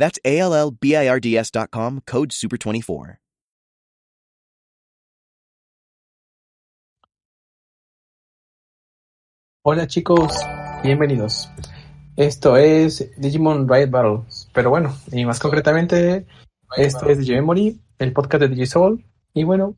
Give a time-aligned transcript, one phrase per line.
[0.00, 3.18] That's A L L B I R D S.com, code SUPER24.
[9.62, 10.32] Hola chicos,
[10.82, 11.50] bienvenidos.
[12.16, 16.26] Esto es Digimon Riot Battles, pero bueno, y más concretamente,
[16.78, 19.76] esto es Digimemory, el podcast de Digisoul, y bueno,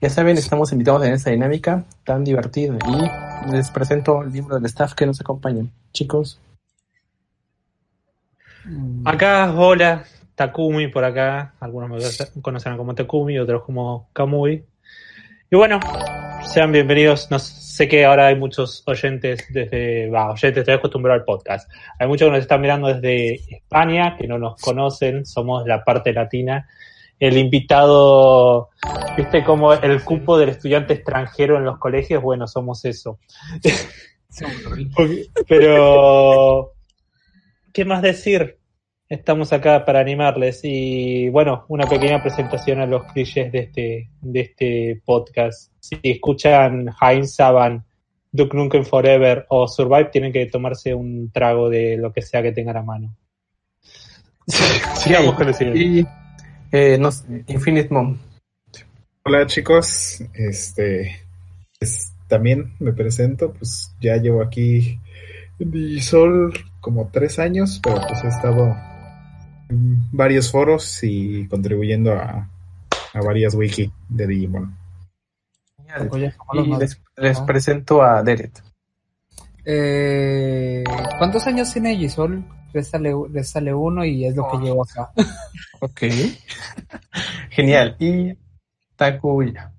[0.00, 4.66] ya saben, estamos invitados en esta dinámica tan divertida, y les presento el miembro del
[4.66, 5.72] staff que nos acompañan.
[5.92, 6.38] Chicos.
[9.04, 11.88] Acá, hola, Takumi por acá, algunos
[12.34, 14.64] me conocen como Takumi, otros como Kamui.
[15.48, 15.78] Y bueno,
[16.52, 17.30] sean bienvenidos.
[17.30, 21.70] No sé que ahora hay muchos oyentes desde, va, oyentes, estoy acostumbrado al podcast.
[21.98, 26.12] Hay muchos que nos están mirando desde España, que no nos conocen, somos la parte
[26.12, 26.68] latina.
[27.20, 28.70] El invitado,
[29.16, 33.20] viste como el cupo del estudiante extranjero en los colegios, bueno, somos eso.
[35.48, 36.75] Pero,
[37.76, 38.56] ¿qué más decir?
[39.06, 44.40] Estamos acá para animarles y bueno, una pequeña presentación a los clichés de este, de
[44.40, 45.72] este podcast.
[45.78, 47.84] Si escuchan Heinz Saban,
[48.32, 52.52] Duke Nukem Forever o Survive, tienen que tomarse un trago de lo que sea que
[52.52, 53.14] tengan a mano.
[54.46, 56.10] Sigamos con el siguiente.
[56.72, 56.98] Eh,
[57.48, 58.16] Infinite Mom.
[59.22, 61.26] Hola chicos, este
[61.78, 64.98] pues, también me presento, pues ya llevo aquí
[65.58, 66.54] en Digisol
[66.86, 68.76] como tres años, pero pues he estado
[70.12, 72.48] varios foros y contribuyendo a,
[73.12, 74.78] a varias wiki de Digimon.
[76.52, 78.62] Y les, les presento a Deret.
[79.64, 80.84] Eh,
[81.18, 82.44] ¿Cuántos años tiene Gisol?
[82.72, 85.10] Le sale, le sale uno y es lo que llevo acá.
[85.80, 86.02] ok.
[87.50, 87.96] Genial.
[87.98, 88.38] Y
[88.94, 89.72] Takuya.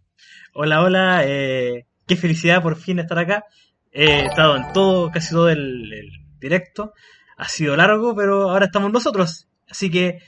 [0.53, 1.21] Hola, hola.
[1.23, 3.45] Eh, qué felicidad por fin estar acá.
[3.93, 6.93] He estado en todo, casi todo el, el directo.
[7.37, 9.47] Ha sido largo, pero ahora estamos nosotros.
[9.69, 10.19] Así que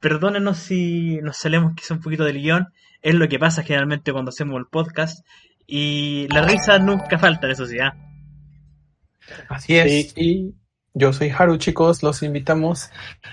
[0.00, 2.68] perdónenos si nos salimos quizá un poquito del guion.
[3.02, 5.24] Es lo que pasa generalmente cuando hacemos el podcast.
[5.66, 7.78] Y la risa nunca falta, eso sí.
[7.78, 7.94] ¿ah?
[9.48, 10.16] Así es.
[10.16, 10.54] Y
[10.94, 12.02] yo soy Haru, chicos.
[12.02, 12.90] Los invitamos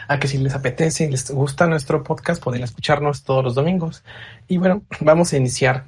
[0.08, 4.04] a que si les apetece y les gusta nuestro podcast, pueden escucharnos todos los domingos.
[4.48, 5.86] Y bueno, vamos a iniciar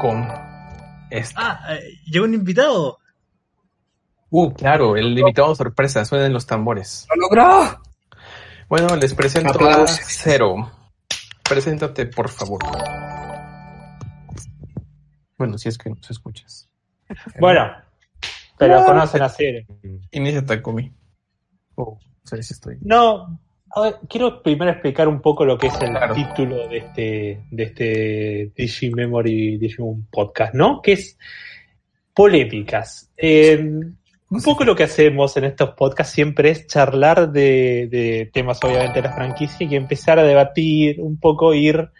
[0.00, 0.26] con
[1.10, 1.38] esto.
[1.38, 2.99] Ah, eh, llegó un invitado.
[4.30, 6.04] Uh, claro, el invitado sorpresa.
[6.04, 7.06] Suenan los tambores.
[7.14, 7.80] ¡Lo logró!
[8.68, 9.86] Bueno, les presento a.
[9.86, 10.70] Cero.
[11.48, 12.60] Preséntate, por favor.
[15.36, 16.68] Bueno, si es que nos escuchas.
[17.40, 17.72] Bueno,
[18.58, 19.66] pero conocen a Cere.
[20.12, 20.92] Inicia Takumi.
[21.74, 22.76] Oh, no sé si estoy.
[22.82, 23.40] No,
[23.74, 26.14] a ver, quiero primero explicar un poco lo que es el Claro.
[26.14, 30.80] título de este, de este Digimemory Digimon Podcast, ¿no?
[30.82, 31.18] Que es
[32.14, 33.10] polémicas.
[33.16, 33.80] Eh,
[34.30, 39.02] un poco lo que hacemos en estos podcasts siempre es charlar de, de temas, obviamente,
[39.02, 41.90] de la franquicia y empezar a debatir, un poco ir,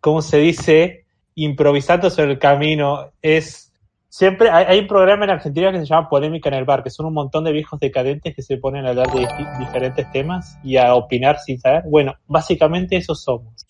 [0.00, 3.12] como se dice, improvisando sobre el camino.
[3.22, 3.72] Es
[4.08, 6.90] siempre, hay, hay un programa en Argentina que se llama Polémica en el Bar, que
[6.90, 10.58] son un montón de viejos decadentes que se ponen a hablar de di- diferentes temas
[10.62, 11.84] y a opinar sin saber.
[11.88, 13.66] Bueno, básicamente eso somos.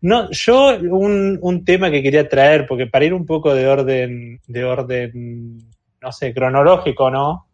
[0.00, 4.40] No, yo un, un tema que quería traer, porque para ir un poco de orden,
[4.46, 5.58] de orden,
[6.00, 7.46] no sé, cronológico, ¿no?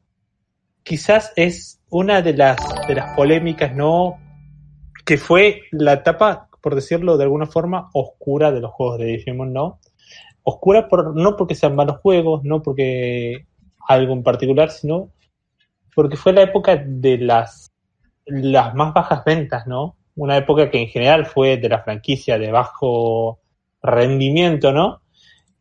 [0.83, 4.19] Quizás es una de las, de las polémicas, ¿no?
[5.05, 9.53] Que fue la etapa, por decirlo de alguna forma, oscura de los juegos de Digimon,
[9.53, 9.81] ¿no?
[10.43, 13.47] Oscura por, no porque sean malos juegos, no porque
[13.89, 15.11] algo en particular, sino
[15.95, 17.73] porque fue la época de las,
[18.27, 19.97] las más bajas ventas, ¿no?
[20.17, 23.41] Una época que en general fue de la franquicia de bajo
[23.83, 25.01] rendimiento, ¿no?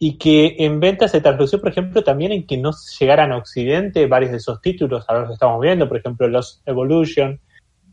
[0.05, 4.05] Y que en ventas se tradució, por ejemplo, también en que no llegaran a Occidente
[4.05, 7.39] varios de esos títulos, ahora los estamos viendo, por ejemplo, los Evolution,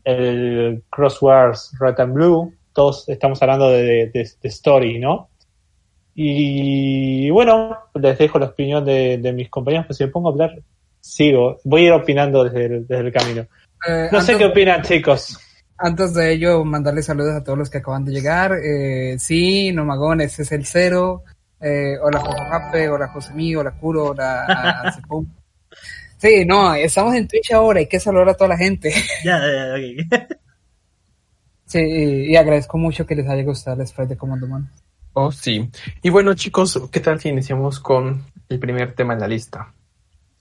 [0.03, 5.29] el Crosswords Red and Blue, todos estamos hablando de, de, Story, ¿no?
[6.13, 10.31] Y bueno, les dejo la opinión de, de mis compañeros, pues si me pongo a
[10.33, 10.59] hablar,
[10.99, 13.47] sigo, voy a ir opinando desde el, desde el camino.
[13.87, 15.39] Eh, No sé qué opinan, chicos.
[15.77, 18.51] Antes de ello, mandarle saludos a todos los que acaban de llegar.
[18.51, 21.23] Eh, sí, Nomagón, ese es el cero.
[21.61, 25.27] Eh, hola, Jojojape, hola, Josemi, hola, Kuro, hola, a Sepum.
[26.17, 28.91] Sí, no, estamos en Twitch ahora, hay que saludar a toda la gente.
[29.23, 30.37] Ya, ya, ok.
[31.65, 34.69] Sí, y, y agradezco mucho que les haya gustado el sprite de Comando Man.
[35.13, 35.69] Oh, sí.
[36.01, 39.71] Y bueno, chicos, ¿qué tal si iniciamos con el primer tema en la lista?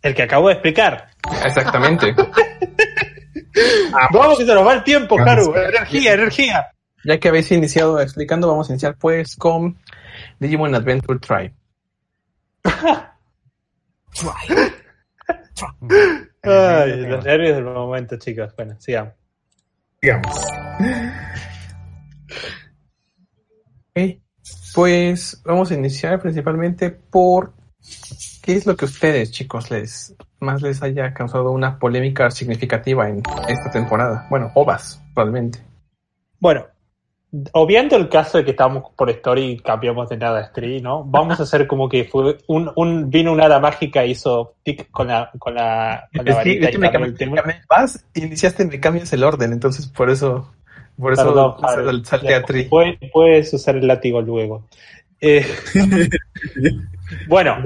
[0.03, 1.11] El que acabo de explicar.
[1.45, 2.17] Exactamente.
[4.13, 5.55] Vamos que se nos va el tiempo, Haru.
[5.55, 6.67] Energía, energía.
[7.05, 9.77] ya que habéis iniciado explicando, vamos a iniciar pues con
[10.41, 11.55] Digimon Adventure Try.
[16.43, 18.55] Ay, los nervios del momento, chicos.
[18.57, 19.15] Bueno, sigamos.
[20.01, 20.47] Digamos.
[23.95, 24.21] Ok,
[24.75, 27.53] Pues vamos a iniciar principalmente por
[28.43, 33.23] qué es lo que ustedes, chicos, les más les haya causado una polémica significativa en
[33.47, 34.27] esta temporada.
[34.31, 35.63] Bueno, ovas, realmente.
[36.39, 36.67] Bueno,
[37.53, 41.05] obviando el caso de que estábamos por story y cambiamos de nada a Street, ¿no?
[41.05, 44.91] Vamos a hacer como que fue un, un vino una hada mágica y hizo tic
[44.91, 48.65] con la con la, con la Es varita que y me cambié- cambié- vas, iniciaste,
[48.65, 50.53] me cambias el orden, entonces por eso,
[50.99, 52.05] por eso Perdón, sal- Haru.
[52.05, 52.65] salté a Tri.
[52.65, 54.67] Puedes, puedes usar el látigo luego.
[55.21, 55.47] Eh,
[57.29, 57.57] bueno,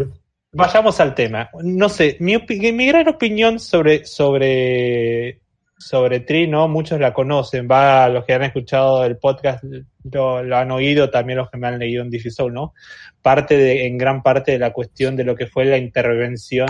[0.52, 1.50] vayamos al tema.
[1.62, 5.40] No sé, mi, mi gran opinión sobre, sobre,
[5.84, 6.66] sobre Tri, ¿no?
[6.66, 9.62] Muchos la conocen, va, los que han escuchado el podcast
[10.10, 12.72] lo, han oído, también los que me han leído en Digisoul, ¿no?
[13.20, 16.68] Parte de, en gran parte de la cuestión de lo que fue la intervención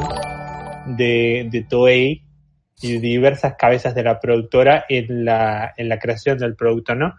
[0.96, 2.25] de, de Toei
[2.82, 7.14] y diversas cabezas de la productora en la, en la creación del producto, ¿no?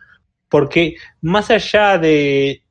[0.49, 2.61] Porque más allá de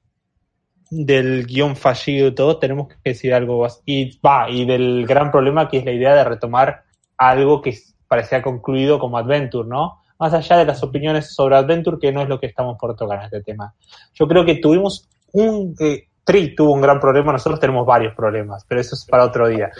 [0.90, 3.66] del guion fallido y todo, tenemos que decir algo.
[3.86, 6.84] Y va, y del gran problema que es la idea de retomar
[7.16, 7.74] algo que
[8.14, 10.00] parecía concluido como Adventure, ¿no?
[10.20, 13.18] Más allá de las opiniones sobre Adventure, que no es lo que estamos por tocar
[13.18, 13.74] en este tema.
[14.14, 15.74] Yo creo que tuvimos un...
[15.80, 19.48] Eh, Tri tuvo un gran problema, nosotros tenemos varios problemas, pero eso es para otro
[19.48, 19.70] día.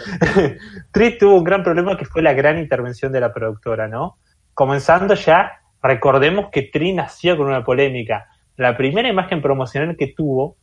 [0.91, 4.17] Tri tuvo un gran problema que fue la gran intervención de la productora, ¿no?
[4.53, 8.27] Comenzando ya, recordemos que Tri nació con una polémica.
[8.57, 10.57] La primera imagen promocional que tuvo,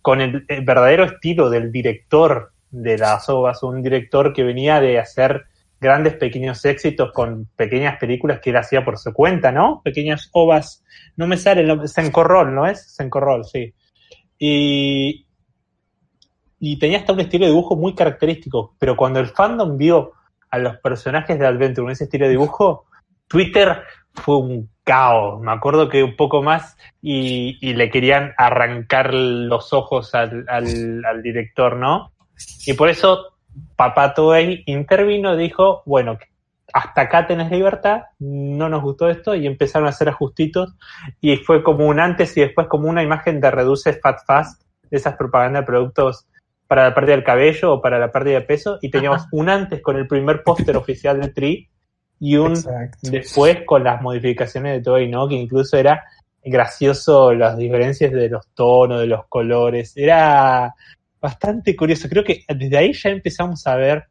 [0.00, 4.98] con el, el verdadero estilo del director de las ovas, un director que venía de
[4.98, 5.44] hacer
[5.80, 9.80] grandes pequeños éxitos con pequeñas películas que él hacía por su cuenta, ¿no?
[9.84, 10.84] Pequeñas ovas,
[11.16, 12.94] no me sale el nombre, Sencorrol, ¿no es?
[12.94, 13.72] Sencorrol, sí.
[14.38, 15.26] Y,
[16.58, 20.12] y tenía hasta un estilo de dibujo muy característico, pero cuando el fandom vio
[20.50, 22.86] a los personajes de Adventure con ese estilo de dibujo,
[23.26, 23.82] Twitter
[24.14, 25.40] fue un caos.
[25.40, 32.12] Me acuerdo que un poco más y, le querían arrancar los ojos al director, ¿no?
[32.66, 33.37] Y por eso
[33.76, 36.18] Papá Toei intervino y dijo, bueno,
[36.72, 40.74] hasta acá tenés libertad, no nos gustó esto y empezaron a hacer ajustitos
[41.20, 44.96] y fue como un antes y después como una imagen de reduce fat fast, de
[44.96, 46.26] esas propagandas de productos
[46.66, 49.80] para la pérdida del cabello o para la pérdida de peso y teníamos un antes
[49.80, 51.68] con el primer póster oficial de Tree
[52.20, 52.98] y un Exacto.
[53.10, 55.28] después con las modificaciones de Toei, ¿no?
[55.28, 56.04] Que incluso era
[56.44, 60.74] gracioso las diferencias de los tonos, de los colores, era
[61.20, 62.08] bastante curioso.
[62.08, 64.04] Creo que desde ahí ya empezamos a ver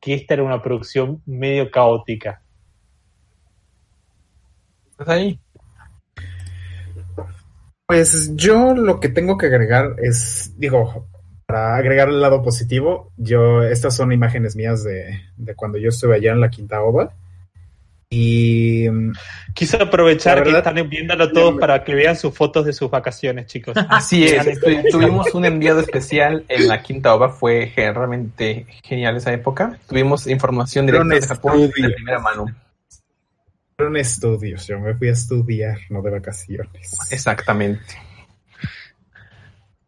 [0.00, 2.42] que esta era una producción medio caótica.
[4.90, 5.40] ¿Estás ahí?
[7.86, 11.08] Pues yo lo que tengo que agregar es, digo,
[11.46, 16.16] para agregar el lado positivo, yo, estas son imágenes mías de, de cuando yo estuve
[16.16, 17.12] allá en la Quinta Ova.
[18.12, 19.12] Y mm,
[19.54, 22.90] Quiso aprovechar La que verdad- están enviándolo todos para que vean sus fotos de sus
[22.90, 23.74] vacaciones, chicos.
[23.88, 24.44] Así es,
[24.90, 29.78] tuvimos un enviado especial en la quinta ova, fue realmente genial esa época.
[29.88, 32.46] Tuvimos información directa de Japón de primera mano.
[33.76, 36.96] fueron estudios, yo me fui a estudiar, no de vacaciones.
[37.12, 37.94] Exactamente.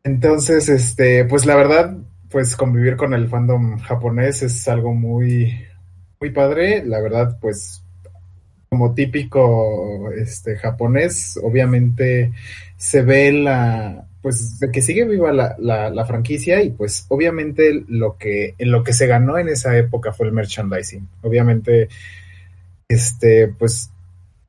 [0.05, 1.97] Entonces, este, pues la verdad,
[2.31, 5.57] pues convivir con el fandom japonés es algo muy,
[6.21, 6.85] muy padre.
[6.85, 7.82] La verdad, pues,
[8.73, 12.33] como típico, este, japonés, obviamente
[12.79, 18.17] se ve la, pues, de que sigue viva la, la, franquicia y pues, obviamente lo
[18.17, 21.07] que, en lo que se ganó en esa época fue el merchandising.
[21.21, 21.91] Obviamente,
[22.89, 23.91] este, pues,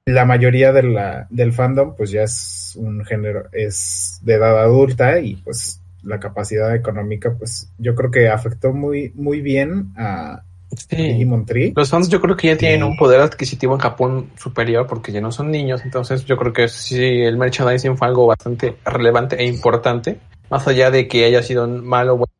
[0.05, 5.19] la mayoría de la, del fandom pues ya es un género, es de edad adulta
[5.19, 10.43] y pues la capacidad económica pues yo creo que afectó muy, muy bien a
[10.77, 10.95] Sí.
[10.95, 11.73] Digimon Tree.
[11.75, 15.21] Los fans yo creo que ya tienen un poder adquisitivo en Japón superior porque ya
[15.21, 19.45] no son niños, entonces yo creo que sí, el merchandising fue algo bastante relevante e
[19.45, 22.33] importante, más allá de que haya sido malo o bueno,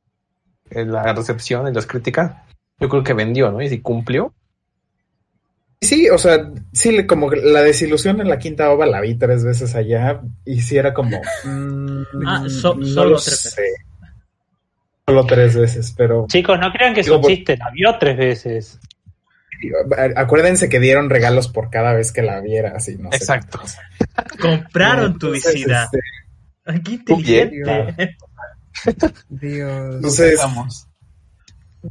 [0.72, 2.32] en la recepción, en las críticas,
[2.80, 3.62] yo creo que vendió, ¿no?
[3.62, 4.34] Y si cumplió,
[5.82, 9.16] Sí, o sea, sí, le- como que la desilusión en la quinta ova la vi
[9.16, 11.20] tres veces allá y sí era como...
[11.44, 13.62] mm, Ah, so- no solo lo tres sé.
[15.06, 16.26] Solo tres veces, pero...
[16.30, 18.80] Chicos, no crean que es un por- chiste, la vio tres veces.
[20.16, 23.10] Acuérdense que dieron regalos por cada vez que la viera, así, ¿no?
[23.12, 23.62] sé Exacto.
[24.42, 25.90] Compraron tu visita.
[26.66, 28.18] este, Qué inteligente.
[29.30, 29.96] Dios.
[29.96, 30.88] Entonces, Vamos.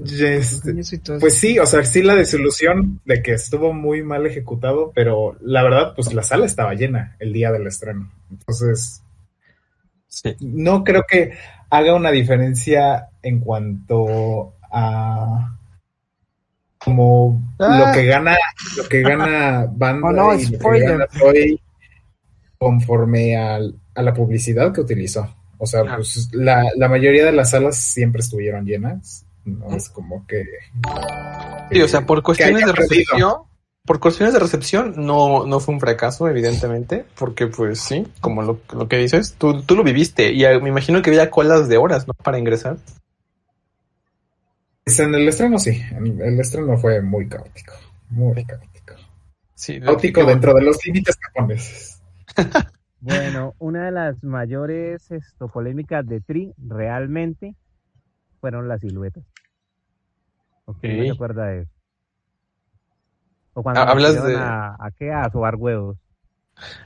[0.05, 0.75] este,
[1.21, 5.63] Pues sí, o sea, sí la desilusión de que estuvo muy mal ejecutado, pero la
[5.63, 8.11] verdad, pues la sala estaba llena el día del estreno.
[8.31, 9.03] Entonces,
[10.09, 10.37] Sí.
[10.41, 11.33] no creo que
[11.73, 15.57] haga una diferencia en cuanto a
[16.79, 17.85] como Ah.
[17.87, 18.37] lo que gana,
[18.77, 20.91] lo que gana banda Oh, no, y lo que spoiler.
[20.91, 21.61] gana Toy
[22.59, 25.35] conforme al- a la publicidad que utilizó.
[25.59, 25.97] O sea, Ah.
[25.97, 29.25] pues la, la mayoría de las salas siempre estuvieron llenas.
[29.45, 30.45] No es como que
[31.71, 32.73] Sí, o sea, por cuestiones de.
[33.85, 38.61] Por cuestiones de recepción no, no fue un fracaso, evidentemente, porque pues sí, como lo,
[38.73, 41.79] lo que dices, tú, tú lo viviste y eh, me imagino que había colas de
[41.79, 42.15] horas, ¿no?
[42.15, 42.77] Para ingresar.
[44.85, 47.75] Pues en el estreno sí, en el estreno fue muy caótico,
[48.11, 48.95] muy caótico.
[49.55, 52.03] Sí, Caótico dentro de los límites japoneses.
[53.05, 57.57] Bueno, una de las mayores esto, polémicas de Tri realmente
[58.41, 59.25] fueron las siluetas.
[60.67, 61.07] ¿O quién no Ok.
[61.07, 61.82] se acuerda de eso?
[63.55, 65.97] O cuando Ah, hablas de- a, a qué a sobar huevos.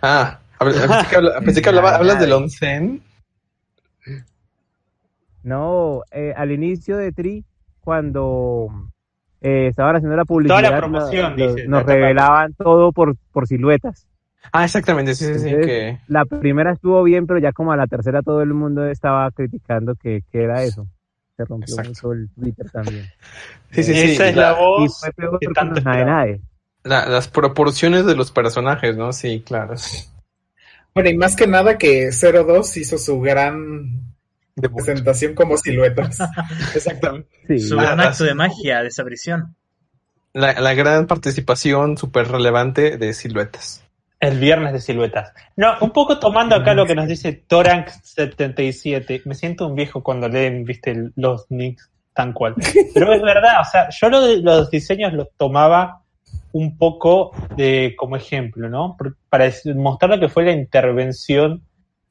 [0.02, 3.02] Ah, pensé que, habla- pensé que hablaba, hablas del onsen.
[5.42, 7.44] No, eh, al inicio de Tri,
[7.80, 8.68] cuando
[9.40, 13.16] eh, estaban haciendo la publicidad, Toda la no- promoción, nos, dice, nos revelaban todo por,
[13.32, 14.06] por siluetas.
[14.52, 15.98] Ah, exactamente, sí, sí, sí, que...
[16.08, 19.94] La primera estuvo bien, pero ya como a la tercera todo el mundo estaba criticando
[19.96, 20.86] que, que era eso.
[21.36, 21.88] Se rompió Exacto.
[21.90, 23.06] mucho el Twitter también.
[23.72, 24.12] Sí, sí, sí.
[24.12, 25.80] Esa es la la- Y voz fue peor que tanto.
[26.86, 29.12] La- las proporciones de los personajes, ¿no?
[29.12, 29.74] Sí, claro.
[30.94, 34.00] Bueno, y más que nada que 02 hizo su gran
[34.54, 34.84] Debut.
[34.84, 36.18] presentación como siluetas.
[36.74, 37.28] Exactamente.
[37.46, 39.54] Sí, Su gran acto de magia, desaparición.
[40.32, 43.82] La, la gran participación súper relevante de siluetas.
[44.20, 45.32] El viernes de siluetas.
[45.56, 49.22] No, un poco tomando acá lo que nos dice Torank77.
[49.26, 52.54] Me siento un viejo cuando leen, viste, los nicks tan cual.
[52.94, 56.02] Pero es verdad, o sea, yo lo de los diseños los tomaba
[56.56, 58.96] un poco de, como ejemplo, ¿no?
[59.28, 61.62] Para mostrar lo que fue la intervención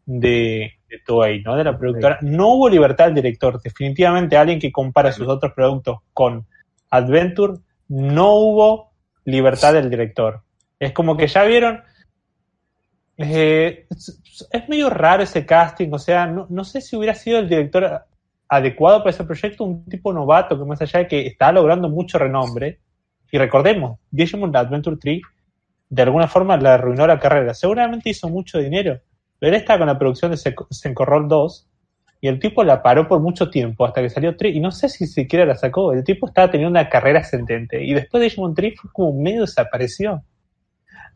[0.06, 1.56] de, de Toei, ¿no?
[1.56, 2.20] De la productora.
[2.22, 3.60] No hubo libertad del director.
[3.60, 6.46] Definitivamente alguien que compara sus otros productos con
[6.92, 7.54] Adventure,
[7.88, 8.92] no hubo
[9.24, 10.42] libertad del director.
[10.80, 11.82] Es como que ya vieron.
[13.18, 14.22] eh, es,
[14.52, 18.06] es medio raro ese casting, o sea, no, no sé si hubiera sido el director
[18.48, 22.20] adecuado para ese proyecto, un tipo novato que más allá de que está logrando mucho
[22.20, 22.80] renombre.
[23.36, 25.22] Y recordemos, Digimon Adventure 3
[25.90, 27.54] de alguna forma le arruinó la carrera.
[27.54, 29.02] Seguramente hizo mucho dinero,
[29.38, 31.68] pero él está con la producción de Senkorol 2
[32.22, 34.88] y el tipo la paró por mucho tiempo hasta que salió 3 y no sé
[34.88, 35.92] si siquiera la sacó.
[35.92, 39.42] El tipo estaba teniendo una carrera ascendente y después de Digimon 3 fue como medio
[39.42, 40.24] desapareció.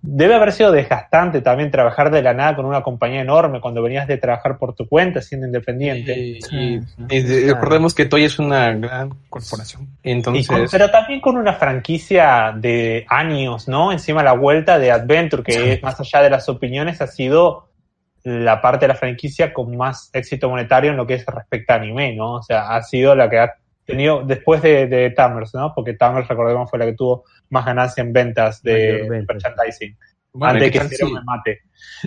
[0.01, 4.07] Debe haber sido desgastante también trabajar de la nada con una compañía enorme cuando venías
[4.07, 6.17] de trabajar por tu cuenta siendo independiente.
[6.17, 6.79] Y, y-
[7.09, 9.87] y de- recordemos que Toy es una gran corporación.
[10.03, 13.91] Entonces, con- pero también con una franquicia de años, ¿no?
[13.91, 17.67] Encima la vuelta de Adventure, que es, más allá de las opiniones, ha sido
[18.23, 21.75] la parte de la franquicia con más éxito monetario en lo que es respecto a
[21.75, 22.35] anime, ¿no?
[22.35, 23.53] O sea, ha sido la que ha
[23.85, 25.73] tenido después de, de Tamers, ¿no?
[25.73, 29.33] Porque Tamers, recordemos, fue la que tuvo más ganancia en ventas de, venta.
[29.33, 29.97] merchandising.
[30.33, 31.59] bueno, antes de ¿qué que se si- me mate.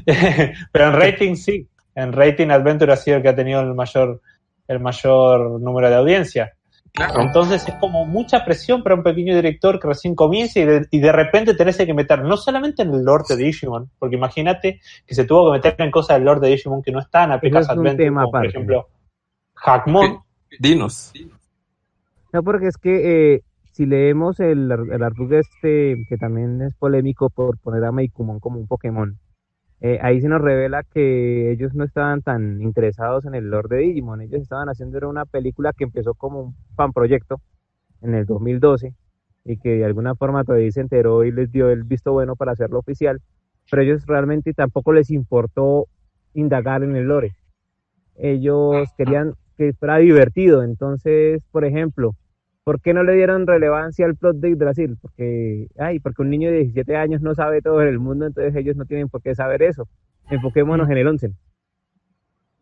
[0.72, 1.68] Pero en rating sí.
[1.94, 4.22] En rating Adventure ha sido el que ha tenido el mayor,
[4.68, 6.52] el mayor número de audiencia.
[6.94, 7.22] Claro.
[7.22, 11.00] Entonces es como mucha presión para un pequeño director que recién comienza y de, y
[11.00, 15.14] de repente tenés que meter no solamente en el lore de Digimon, porque imagínate que
[15.14, 17.72] se tuvo que meter en cosas del lore de Digimon que no están aplicadas a
[17.72, 18.88] es Adventure, tema como por ejemplo
[19.54, 20.18] Hackmon.
[20.58, 21.12] Dinos.
[22.32, 23.42] No, porque es que eh,
[23.72, 28.66] si leemos el, el este, que también es polémico por poner a Meikumon como un
[28.66, 29.18] Pokémon,
[29.80, 33.82] eh, ahí se nos revela que ellos no estaban tan interesados en el lore de
[33.82, 34.20] Digimon.
[34.20, 37.40] Ellos estaban haciendo una película que empezó como un fan proyecto
[38.02, 38.94] en el 2012
[39.44, 42.52] y que de alguna forma todavía se enteró y les dio el visto bueno para
[42.52, 43.20] hacerlo oficial,
[43.70, 45.88] pero ellos realmente tampoco les importó
[46.34, 47.34] indagar en el lore.
[48.16, 52.14] Ellos querían que fuera divertido, entonces, por ejemplo,
[52.64, 54.96] ¿por qué no le dieron relevancia al plot de Brasil?
[55.00, 58.54] Porque, ay, porque un niño de 17 años no sabe todo en el mundo, entonces
[58.56, 59.88] ellos no tienen por qué saber eso.
[60.30, 61.32] Enfoquémonos en el 11.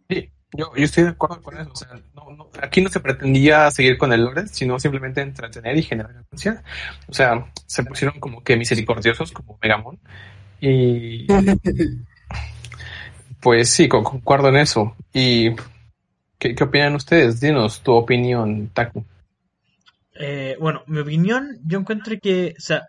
[0.09, 1.71] Sí, yo, yo estoy de acuerdo con eso.
[1.73, 5.77] O sea, no, no- aquí no se pretendía seguir con el lore, sino simplemente entretener
[5.77, 6.63] y generar ganancia.
[7.09, 9.99] O sea, se pusieron como que misericordiosos, como Megamon.
[10.61, 11.27] Y
[13.41, 14.97] pues sí, con- concuerdo en eso.
[15.13, 15.51] ¿Y
[16.39, 17.41] qué, qué opinan ustedes?
[17.41, 19.05] Dinos tu opinión, Taku.
[20.21, 22.83] Eh, bueno, mi opinión, yo encuentro que, o sea,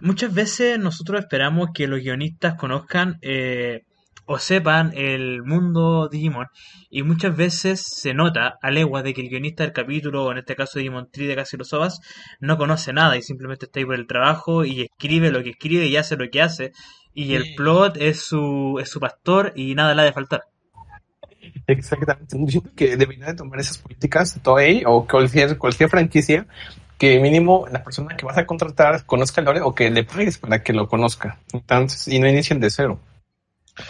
[0.00, 3.82] muchas veces nosotros esperamos que los guionistas conozcan eh,
[4.24, 6.46] o sepan el mundo Digimon
[6.90, 10.38] y muchas veces se nota a legua de que el guionista del capítulo, o en
[10.38, 12.00] este caso Digimon Tree de Casi los Sobas,
[12.40, 15.86] no conoce nada y simplemente está ahí por el trabajo y escribe lo que escribe
[15.86, 16.72] y hace lo que hace
[17.12, 20.42] y el plot es su, es su pastor y nada le ha de faltar.
[21.66, 22.36] Exactamente.
[22.38, 26.46] Yo siento que debería de tomar esas políticas Toei o cualquier, cualquier franquicia
[26.98, 30.38] que mínimo la persona que vas a contratar conozca el lore o que le pagues
[30.38, 31.38] para que lo conozca.
[31.52, 32.98] Entonces, y no inicien de cero.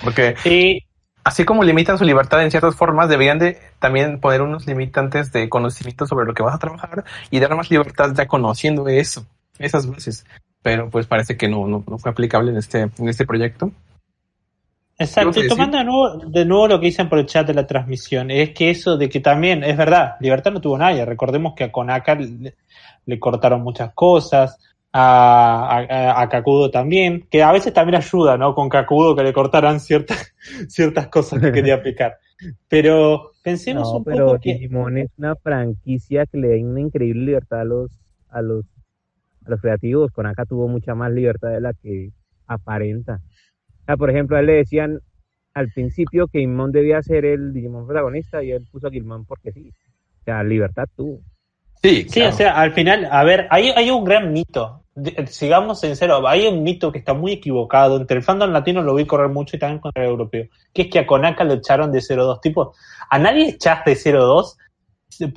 [0.03, 0.87] Porque Sí,
[1.23, 5.49] así como limitan su libertad en ciertas formas, deberían de también poner unos limitantes de
[5.49, 9.27] conocimiento sobre lo que vas a trabajar y dar más libertad ya conociendo eso,
[9.59, 10.27] esas bases.
[10.63, 13.71] Pero pues parece que no, no, no fue aplicable en este, en este proyecto.
[14.99, 17.55] Exacto, ¿Qué y tomando de nuevo, de nuevo lo que dicen por el chat de
[17.55, 21.55] la transmisión, es que eso de que también, es verdad, Libertad no tuvo nadie, recordemos
[21.55, 22.55] que a Konaka le,
[23.05, 24.59] le cortaron muchas cosas,
[24.99, 28.55] a, a, a Kakudo también, que a veces también ayuda, ¿no?
[28.55, 30.35] Con Kakudo que le cortaran ciertas,
[30.69, 32.17] ciertas cosas que quería aplicar.
[32.69, 34.55] Pero pensemos No, un pero poco que...
[34.55, 37.91] Digimon es una franquicia que le da una increíble libertad a los,
[38.31, 38.65] a los,
[39.45, 40.11] a los creativos.
[40.13, 42.13] Konaka tuvo mucha más libertad de la que
[42.47, 43.21] aparenta.
[43.87, 44.99] O sea, por ejemplo, a él le decían
[45.55, 49.53] al principio que Inmon debía ser el Digimon protagonista y él puso a Gilman porque
[49.53, 49.71] sí.
[50.21, 51.21] O sea, libertad tuvo.
[51.81, 54.83] Sí, Sí, o sea, al final, a ver, hay, hay un gran mito.
[54.97, 57.97] De- sigamos sinceros, hay un mito que está muy equivocado.
[57.97, 60.47] Entre el fandom latino lo vi correr mucho y también con el europeo.
[60.73, 62.41] Que es que a Konaka lo echaron de 02.
[62.41, 62.75] Tipo,
[63.09, 64.59] a nadie echaste de 02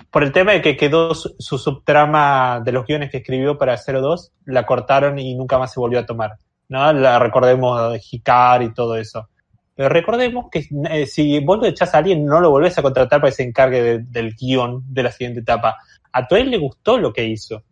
[0.09, 3.77] por el tema de que quedó su, su subtrama de los guiones que escribió para
[3.77, 6.31] 02, la cortaron y nunca más se volvió a tomar.
[6.69, 6.93] ¿No?
[6.93, 9.27] La recordemos de Hikar y todo eso.
[9.75, 13.21] Pero recordemos que eh, si vos lo echás a alguien, no lo volvés a contratar
[13.21, 15.77] para que se encargue de- del guion de la siguiente etapa.
[16.11, 17.63] A Toei le gustó lo que hizo.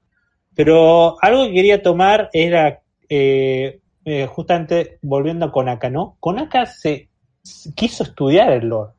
[0.56, 6.16] Pero algo que quería tomar era, eh, eh, justamente volviendo a Konaka, ¿no?
[6.20, 7.10] Konaka se,
[7.76, 8.94] quiso estudiar el lore,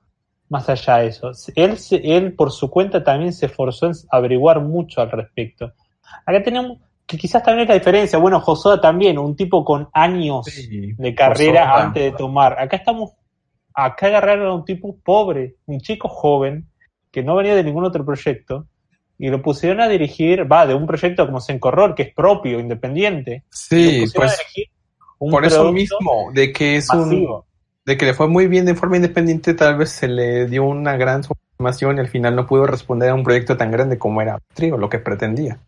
[0.48, 1.30] más allá de eso.
[1.54, 5.72] Él, él por su cuenta también se esforzó en averiguar mucho al respecto.
[6.26, 8.18] Acá tenemos que quizás también es la diferencia.
[8.18, 11.84] Bueno, Josoda también, un tipo con años Sí, de carrera Josoda.
[11.86, 12.60] antes de tomar.
[12.60, 13.12] Acá estamos,
[13.72, 16.68] acá agarraron a un tipo pobre, un chico joven,
[17.10, 18.66] que no venía de ningún otro proyecto,
[19.16, 23.44] y lo pusieron a dirigir, va, de un proyecto como Sencorrol, que es propio, independiente.
[23.50, 24.12] Sí, pues
[25.18, 27.42] por eso mismo, de que es un,
[27.86, 30.98] de que le fue muy bien de forma independiente, tal vez se le dio una
[30.98, 34.38] gran subestimación y al final no pudo responder a un proyecto tan grande como era
[34.54, 35.58] Trio, lo que pretendía.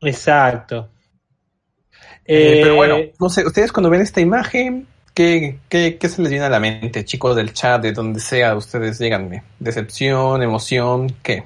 [0.00, 0.88] Exacto.
[2.26, 6.22] Eh, Eh, pero bueno, no sé, ustedes cuando ven esta imagen, ¿qué, qué, qué se
[6.22, 9.42] les viene a la mente, chicos del chat, de donde sea, ustedes díganme?
[9.58, 11.44] ¿Decepción, emoción, qué?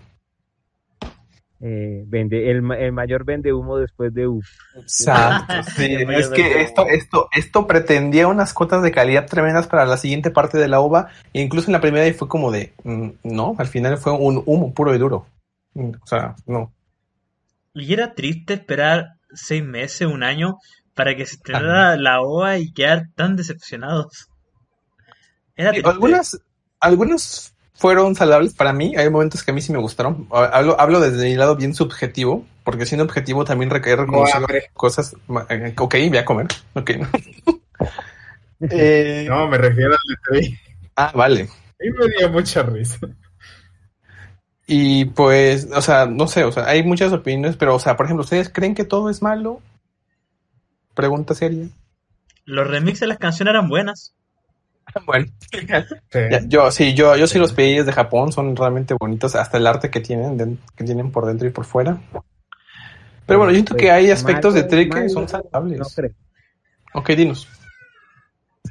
[1.61, 4.43] Eh, vende, el, ma- el mayor vende humo después de U.
[4.75, 9.97] Exacto, sí, es que esto, esto, esto pretendía unas cotas de calidad tremendas para la
[9.97, 13.09] siguiente parte de la ova, e incluso en la primera y fue como de, mm,
[13.25, 15.27] no, al final fue un humo puro y duro.
[15.75, 16.73] Mm, O sea, no.
[17.75, 20.57] Y era triste esperar seis meses, un año,
[20.95, 24.29] para que se estrenara la OA y quedar tan decepcionados.
[25.57, 25.91] Era triste.
[25.91, 26.41] algunas,
[26.81, 28.95] algunas fueron saludables para mí.
[28.97, 30.29] Hay momentos que a mí sí me gustaron.
[30.31, 35.15] Hablo, hablo desde mi lado bien subjetivo, porque siendo objetivo también requiere reconocer cosas.
[35.49, 36.49] eh, Ok, voy a comer.
[36.75, 36.91] Ok.
[38.71, 40.59] Eh, No, me refiero al de Trey.
[40.97, 41.43] Ah, vale.
[41.43, 42.99] A mí me dio mucha risa.
[44.75, 48.07] Y pues, o sea, no sé, o sea, hay muchas opiniones, pero, o sea, por
[48.07, 49.61] ejemplo, ¿ustedes creen que todo es malo?
[50.95, 51.67] Pregunta seria.
[52.47, 54.15] Los remixes de las canciones eran buenas.
[55.07, 55.59] Bueno, Sí.
[56.31, 59.67] ya, yo sí, yo, yo sí los pedí desde Japón, son realmente bonitos, hasta el
[59.67, 61.99] arte que tienen, den- que tienen por dentro y por fuera.
[63.27, 65.95] Pero bueno, yo siento que hay aspectos de Trek que son No saludables.
[65.95, 66.11] creo.
[66.95, 67.47] Ok, dinos.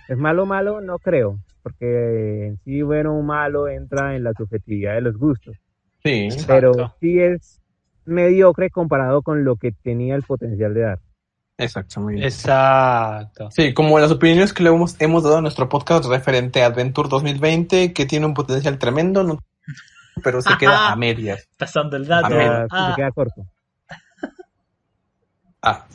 [0.10, 1.38] Es malo, malo, no creo.
[1.64, 5.56] Porque en sí, bueno o malo entra en la subjetividad de los gustos.
[6.04, 6.30] Sí.
[6.48, 6.96] Pero Exacto.
[7.00, 7.62] sí es
[8.06, 11.00] mediocre comparado con lo que tenía el potencial de dar.
[11.58, 12.26] Exactamente.
[12.26, 13.52] Exacto.
[13.52, 17.08] Sí, como las opiniones que le hemos, hemos dado a nuestro podcast referente a Adventure
[17.08, 19.40] 2020, que tiene un potencial tremendo, no-
[20.24, 21.48] pero se queda a medias.
[21.58, 22.30] Pasando el dato.
[22.30, 23.46] Sea, Ah, se queda corto.
[25.62, 25.86] Ah,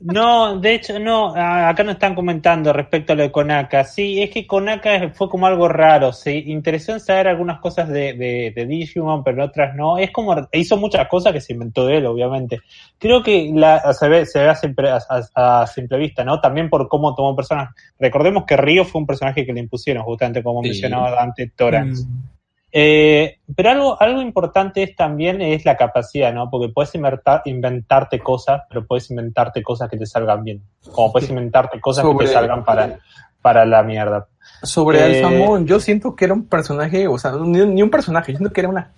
[0.00, 3.82] No, de hecho, no, acá nos están comentando respecto a lo de Konaka.
[3.84, 6.12] Sí, es que Konaka fue como algo raro.
[6.12, 9.98] Se interesó en saber algunas cosas de, de, de Digimon, pero otras no.
[9.98, 12.60] Es como, hizo muchas cosas que se inventó de él, obviamente.
[12.98, 14.98] Creo que la, se ve, se ve a, simple, a,
[15.34, 16.40] a- a simple vista, ¿no?
[16.40, 17.70] También por cómo tomó personas.
[17.98, 20.68] Recordemos que Río fue un personaje que le impusieron, justamente como Sí.
[20.68, 22.06] mencionaba antes Torans.
[22.06, 22.35] Mm.
[22.72, 26.50] Eh, pero algo, algo importante es también es la capacidad, ¿no?
[26.50, 30.62] Porque puedes inventar, inventarte cosas, pero puedes inventarte cosas que te salgan bien.
[30.92, 32.98] Como puedes inventarte cosas que te salgan para,
[33.40, 34.26] para la mierda.
[34.62, 38.32] Sobre Eh, Alfamón, yo siento que era un personaje, o sea, ni, ni un personaje,
[38.32, 38.90] yo siento que era una,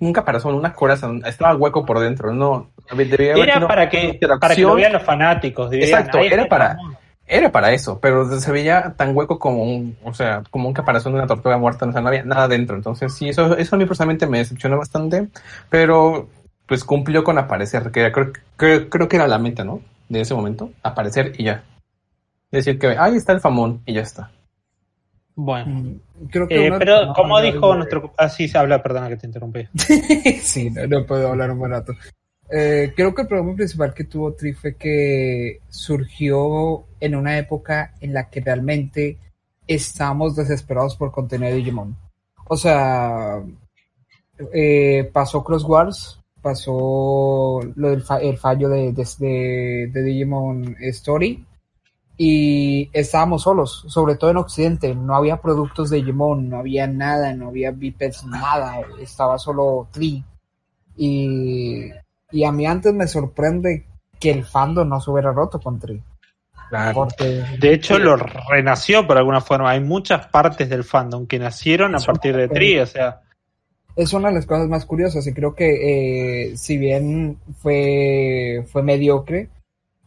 [0.00, 4.54] un caparazón, una coraza, estaba hueco por dentro, no, debía haber Era para que, para
[4.54, 5.70] que lo vean los fanáticos.
[5.70, 6.93] dirían, Exacto, "Ahí era está para- Ramón".
[7.26, 11.12] Era para eso, pero se veía tan hueco como un, o sea, como un caparazón
[11.12, 12.76] de una tortuga muerta, o sea, no había nada dentro.
[12.76, 15.28] Entonces, sí, eso, eso a mí personalmente me decepcionó bastante,
[15.70, 16.28] pero
[16.66, 19.80] pues cumplió con aparecer, que creo, creo, creo que era la meta, ¿no?
[20.08, 21.64] De ese momento, aparecer y ya.
[22.50, 24.30] Decir que ahí está el famón y ya está.
[25.34, 25.66] Bueno.
[25.66, 28.12] Mm, Creo que Eh, pero como no, dijo no, nuestro...
[28.16, 29.66] Ah, sí, se habla, perdona que te interrumpí.
[30.42, 31.92] sí, no, no puedo hablar un buen rato.
[32.56, 37.94] Eh, creo que el problema principal que tuvo Tri fue que surgió en una época
[38.00, 39.18] en la que realmente
[39.66, 41.96] estábamos desesperados por contenido de Digimon.
[42.46, 43.42] O sea,
[44.52, 48.92] eh, pasó Cross Wars, pasó el fallo de
[50.04, 51.44] Digimon Story
[52.16, 54.94] y estábamos solos, sobre todo en Occidente.
[54.94, 58.80] No había productos de Digimon, no había nada, no había bipeds, nada.
[59.00, 60.24] Estaba solo Tri.
[60.96, 61.63] Y,
[62.34, 63.84] y a mí antes me sorprende
[64.18, 66.02] que el fandom no se hubiera roto con Tri.
[66.68, 66.94] Claro.
[66.94, 69.70] Porque De hecho, lo renació por alguna forma.
[69.70, 73.20] Hay muchas partes del fandom que nacieron a partir de Tri, o sea...
[73.94, 78.82] es una de las cosas más curiosas y creo que eh, si bien fue, fue
[78.82, 79.48] mediocre,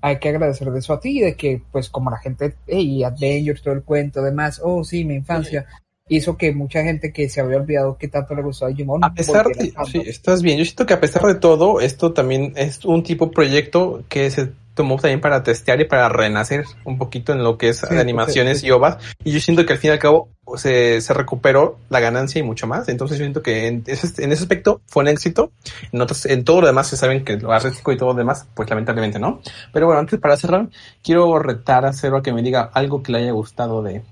[0.02, 3.62] hay que agradecer de eso a ti, de que pues como la gente, hey, Avengers,
[3.62, 5.66] todo el cuento, además, oh sí, mi infancia,
[6.10, 9.04] hizo que mucha gente que se había olvidado que tanto le gustaba Digimon.
[9.04, 10.58] A pesar de, sí, estás bien.
[10.58, 14.30] Yo siento que a pesar de todo, esto también es un tipo de proyecto que
[14.32, 17.93] se tomó también para testear y para renacer un poquito en lo que es Sí,
[17.93, 18.98] de animaciones sí, y ovas.
[19.24, 22.43] Y yo siento que al fin y al cabo se, se recuperó la ganancia y
[22.43, 22.88] mucho más.
[22.88, 25.52] Entonces yo siento que en ese, en ese aspecto fue un éxito.
[25.91, 28.48] En, otros, en todo lo demás se saben que lo artístico y todo lo demás,
[28.54, 29.41] pues lamentablemente no.
[29.74, 30.70] Pero bueno, antes para cerrar,
[31.04, 34.04] quiero retar a Cero a que me diga algo que le haya gustado de,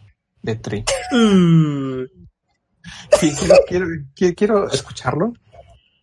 [0.45, 0.83] de Tri.
[3.19, 5.33] Sí, quiero, quiero, quiero, quiero escucharlo.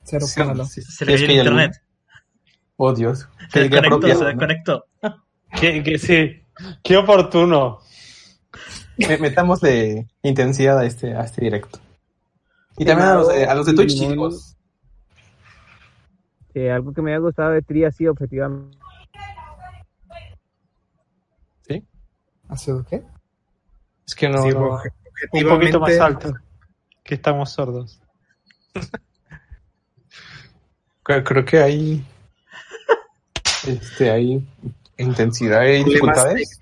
[0.02, 1.80] Cero Sí, sí, se sí, le internet.
[2.76, 3.28] Oh, Dios.
[3.52, 4.84] Se Qué- qué desconectó, se desconectó.
[5.60, 6.42] Que, que sí,
[6.82, 7.78] qué oportuno.
[8.96, 11.78] Me- Metámosle intensidad a este, a este directo.
[12.78, 14.56] Y también a los, de- a los de Twitch, chicos.
[16.54, 18.76] Eh, algo que me haya gustado de Tri ha sido objetivamente
[22.48, 23.02] ¿Ha sido qué?
[24.06, 24.92] Es que no, Sí, no- obje-
[25.32, 26.32] Un poquito más alto.
[27.04, 28.00] Que estamos sordos.
[31.02, 32.04] creo, que hay,
[33.66, 34.46] este, hay
[34.98, 36.58] intensidad y dificultades.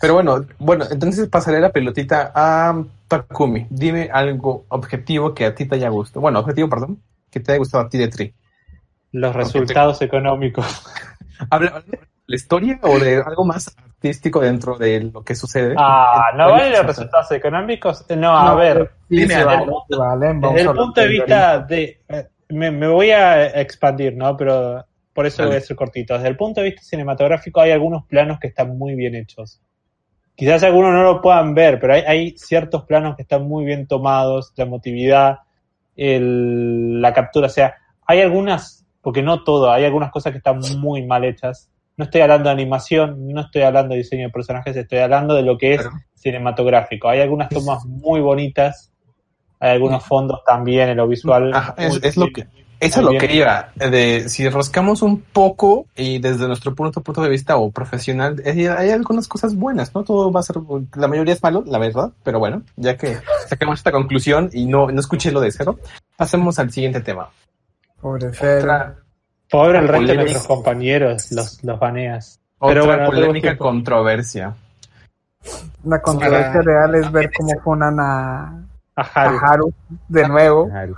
[0.00, 3.66] Pero bueno, bueno, entonces pasaré la pelotita a Takumi.
[3.70, 6.22] Dime algo objetivo que a ti te haya gustado.
[6.22, 7.00] Bueno, objetivo, perdón,
[7.30, 8.34] que te haya gustado a ti de Tri.
[9.12, 10.66] Los resultados económicos.
[11.50, 15.74] ¿Habla habla de la historia o de algo más artístico dentro de lo que sucede?
[15.78, 18.04] Ah, ¿no ¿Cuál vale los resultados económicos?
[18.16, 18.90] No, a ver.
[19.08, 19.84] Dime sí algo.
[19.96, 22.00] vale, Desde a el punto de vista de...
[22.08, 24.36] eh, Me, me voy a expandir, ¿no?
[24.36, 24.84] Pero
[25.14, 25.50] por eso Dale.
[25.54, 26.14] voy a ser cortito.
[26.14, 29.60] Desde el punto de vista cinematográfico hay algunos planos que están muy bien hechos.
[30.34, 33.86] Quizás algunos no lo puedan ver, pero hay, hay ciertos planos que están muy bien
[33.86, 35.38] tomados, la emotividad,
[35.96, 37.74] el- la captura, o sea,
[38.06, 41.68] hay algunas, porque no todo, hay algunas cosas que están muy mal hechas.
[41.96, 45.42] No estoy hablando de animación, no estoy hablando de diseño de personajes, estoy hablando de
[45.42, 45.96] lo que es Claro.
[46.14, 47.08] cinematográfico.
[47.08, 48.90] Hay algunas tomas muy bonitas,
[49.60, 51.52] hay algunos fondos también en lo visual.
[51.54, 52.46] Ajá, es- lo que-
[52.80, 57.22] Eso es lo que iba, de si rascamos un poco y desde nuestro punto, punto
[57.22, 60.02] de vista o profesional, hay algunas cosas buenas, ¿no?
[60.02, 60.56] Todo va a ser,
[60.96, 64.90] la mayoría es malo, la verdad, pero bueno, ya que sacamos esta conclusión y no,
[64.90, 65.78] no escuché lo de cero,
[66.16, 67.28] pasemos al siguiente tema.
[68.00, 68.58] Pobre Fer.
[68.58, 68.96] Otra,
[69.52, 72.40] Pobre el resto de nuestros compañeros, los, los baneas.
[72.58, 74.54] otra Pero bueno, polémica controversia.
[75.84, 78.64] La controversia Para- real es ver cómo funan a,
[78.96, 79.72] A a Haru.
[80.08, 80.70] De nuevo.
[80.74, 80.96] Haru.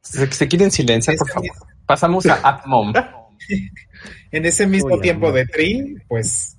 [0.00, 1.50] Se, se quieren silenciar, por favor.
[1.86, 2.92] Pasamos a Atmom.
[4.30, 5.38] En ese mismo Uy, tiempo amor.
[5.38, 6.56] de Tri, pues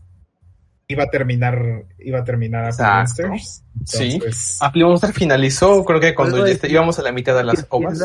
[0.88, 3.28] iba a terminar, iba a terminar a Exacto.
[3.30, 3.64] Monsters.
[3.86, 4.12] Sí.
[4.14, 8.00] Entonces, Apple Monster finalizó, creo que cuando ya íbamos a la mitad de las ovas.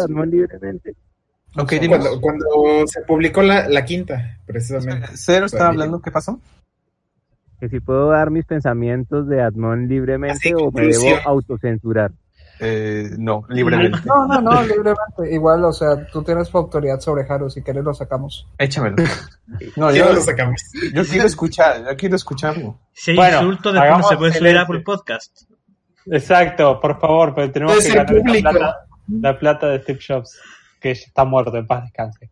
[1.66, 2.21] ¿Quién lo armó libremente?
[2.21, 2.21] Ok, dime.
[2.21, 5.09] cuando, cuando se publicó la, la quinta, precisamente.
[5.14, 6.40] Cero estaba hablando, ¿qué pasó?
[7.61, 12.12] Que si puedo dar mis pensamientos de Admon libremente o me debo autocensurar.
[12.61, 13.99] Eh, no, libremente.
[14.05, 15.33] No, no, no, libremente.
[15.33, 18.49] Igual, o sea, tú tienes tu autoridad sobre Haru, si quieres lo sacamos.
[18.59, 18.97] Échamelo.
[19.77, 20.61] No, Sí, yo, no lo sacamos.
[20.92, 22.79] yo quiero escuchar, yo quiero escucharlo.
[22.92, 24.62] Si hay Bueno, insultos, después no se hagamos puede subir a.
[24.62, 25.42] Apple Podcast.
[26.07, 28.77] Exacto, por favor, pero tenemos que ganar plata.
[29.21, 30.38] La plata de Steve Jobs,
[30.81, 32.31] que está muerto, en paz descanse.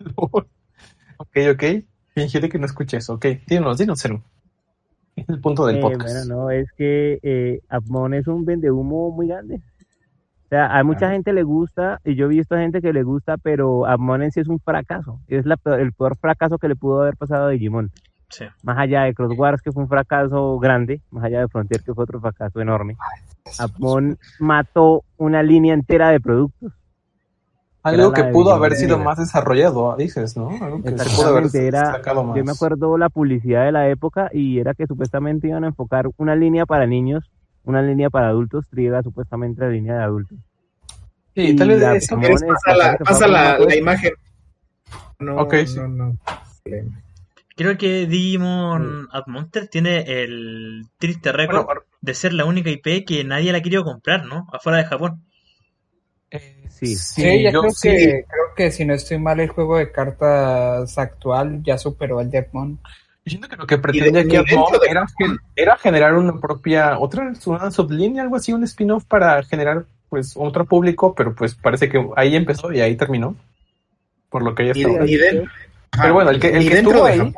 [0.16, 1.64] ok, ok.
[2.14, 3.14] Fingiré que no escuché eso.
[3.14, 4.22] Ok, dinos, dinos, Cero.
[5.16, 6.26] Es el punto del Eh, podcast.
[6.26, 9.56] bueno, no, es que eh, Apmon es un vendehumo muy grande.
[10.46, 11.12] O sea, a mucha Ah.
[11.12, 14.40] gente le gusta, y yo he visto gente que le gusta, pero Apmon en sí
[14.40, 15.20] es un fracaso.
[15.28, 17.90] Es la peor- el peor fracaso que le pudo haber pasado a Digimon.
[18.28, 18.44] Sí.
[18.62, 21.92] Más allá de Cross Wars, que fue un fracaso grande, más allá de Frontier, que
[21.94, 22.96] fue otro fracaso enorme.
[23.58, 26.72] Apmon mató una línea entera de productos.
[27.82, 30.50] Algo que pudo haber sido más desarrollado, dices, ¿no?
[30.62, 32.36] Algo que se pudo haber era, sacado más.
[32.36, 36.06] yo me acuerdo la publicidad de la época y era que supuestamente iban a enfocar
[36.16, 37.24] una línea para niños,
[37.64, 40.38] una línea para adultos, y era supuestamente la línea de adultos.
[41.34, 43.76] Sí, tal y vez la eso Apmon que Es- es- pasa la, pasa la, la
[43.76, 44.12] imagen.
[45.18, 45.76] No, Ok, sí.
[45.76, 46.16] no, no.
[47.56, 53.24] Creo que Digimon Monster tiene el triste récord Bueno, de ser la única IP que
[53.24, 54.46] nadie la ha querido comprar, ¿no?
[54.52, 55.24] Afuera de Japón.
[56.32, 56.96] Eh, Sí.
[56.96, 57.88] Sí, ya yo creo, sí.
[57.90, 62.28] que, creo que si no estoy mal, el juego de cartas actual ya superó al
[62.28, 62.76] Deadmon.
[63.24, 64.58] Yo siento que lo que pretendía de-
[64.90, 65.06] era,
[65.54, 70.64] era generar una propia, otra una sublínea, algo así, un spin-off para generar pues otro
[70.64, 73.36] público, pero pues parece que ahí empezó y ahí terminó.
[74.28, 74.88] Por lo que ya está.
[76.02, 77.34] Pero bueno, el que, el que estuvo de ahí, Japón,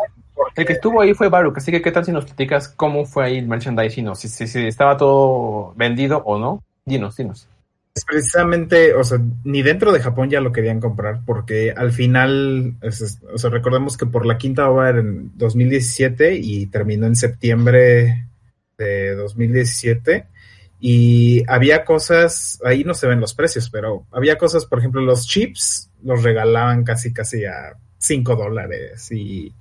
[0.56, 3.26] el que estuvo ahí fue Baruch, así que qué tal si nos platicas cómo fue
[3.26, 6.62] ahí el merchandising, o si, si, si estaba todo vendido o no.
[6.86, 7.46] Dinos, dinos.
[8.02, 13.38] Precisamente, o sea, ni dentro de Japón ya lo querían comprar, porque al final, o
[13.38, 18.26] sea, recordemos que por la quinta ova era en 2017 y terminó en septiembre
[18.76, 20.26] de 2017.
[20.80, 25.26] Y había cosas, ahí no se ven los precios, pero había cosas, por ejemplo, los
[25.26, 29.10] chips los regalaban casi, casi a 5 dólares.
[29.12, 29.54] Y,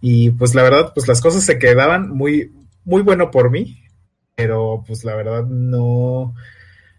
[0.00, 2.52] y pues la verdad, pues las cosas se quedaban muy,
[2.84, 3.84] muy bueno por mí,
[4.34, 6.34] pero pues la verdad no,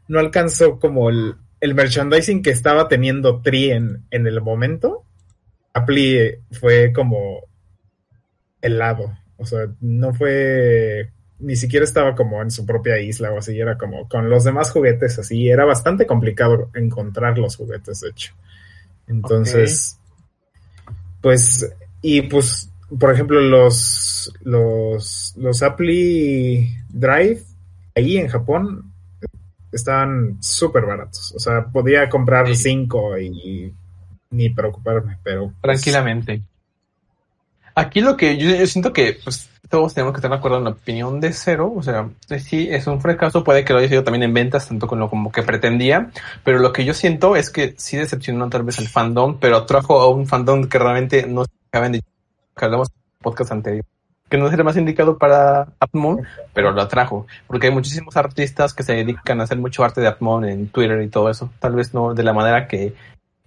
[0.07, 5.05] no alcanzó como el, el merchandising que estaba teniendo Tri en, en el momento.
[5.73, 7.41] Appli eh, fue como
[8.61, 9.17] helado.
[9.37, 11.11] O sea, no fue.
[11.39, 13.59] Ni siquiera estaba como en su propia isla o así.
[13.59, 15.49] Era como con los demás juguetes así.
[15.49, 18.33] Era bastante complicado encontrar los juguetes, de hecho.
[19.07, 19.97] Entonces.
[21.21, 21.73] Pues.
[22.01, 22.69] Y pues.
[22.99, 24.31] Por ejemplo, los.
[24.41, 25.33] Los.
[25.37, 27.41] Los Appli Drive.
[27.95, 28.92] Ahí en Japón
[29.73, 31.33] estaban súper baratos.
[31.35, 32.55] O sea, podía comprar Sí.
[32.55, 33.73] cinco y,
[34.31, 36.41] ni preocuparme, pero pues, Tranquilamente.
[37.75, 40.65] Aquí lo que yo, yo siento que pues todos tenemos que estar de acuerdo en
[40.65, 42.07] la opinión de cero, o sea,
[42.39, 45.09] sí es un fracaso, puede que lo haya sido también en ventas, tanto con lo
[45.09, 46.11] como que pretendía,
[46.43, 49.99] pero lo que yo siento es que sí decepcionó tal vez al fandom, pero trajo
[49.99, 53.85] a un fandom que realmente no se acaban de que hablamos en el podcast anterior,
[54.29, 58.83] que no era más indicado para Atmon, pero lo atrajo, porque hay muchísimos artistas que
[58.83, 61.93] se dedican a hacer mucho arte de Atmon en Twitter y todo eso, tal vez
[61.93, 62.93] no de la manera que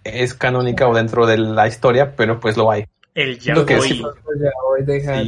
[0.05, 2.87] es canónica o dentro de la historia, pero pues lo hay.
[3.17, 4.51] El Lo que sí- Pues ya
[4.85, 5.23] deja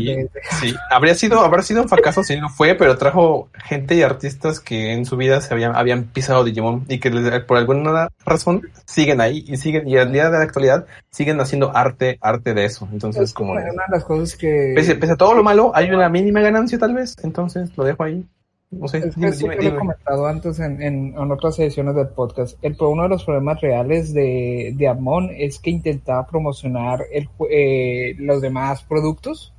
[0.61, 0.75] Sí.
[0.91, 4.93] Habría sido, habría sido un fracaso si no fue, pero trajo gente y artistas que
[4.93, 9.23] en su vida se habían, habían pisado Digimon y que les- por alguna razón siguen
[9.23, 12.87] ahí y siguen, y al día de la actualidad siguen haciendo arte, arte de eso.
[12.93, 14.75] Entonces, Es como una de las cosas que...
[14.77, 18.03] pese, pese a todo lo malo, hay una mínima ganancia tal vez, entonces lo dejo
[18.05, 18.23] ahí.
[18.71, 21.95] No sé, Es que dime, dime, lo he comentado antes en, en, en otras ediciones
[21.95, 22.59] del podcast.
[22.63, 28.15] El, uno de los problemas reales de, de Amon es que intentaba promocionar el, eh,
[28.19, 29.55] los demás productos,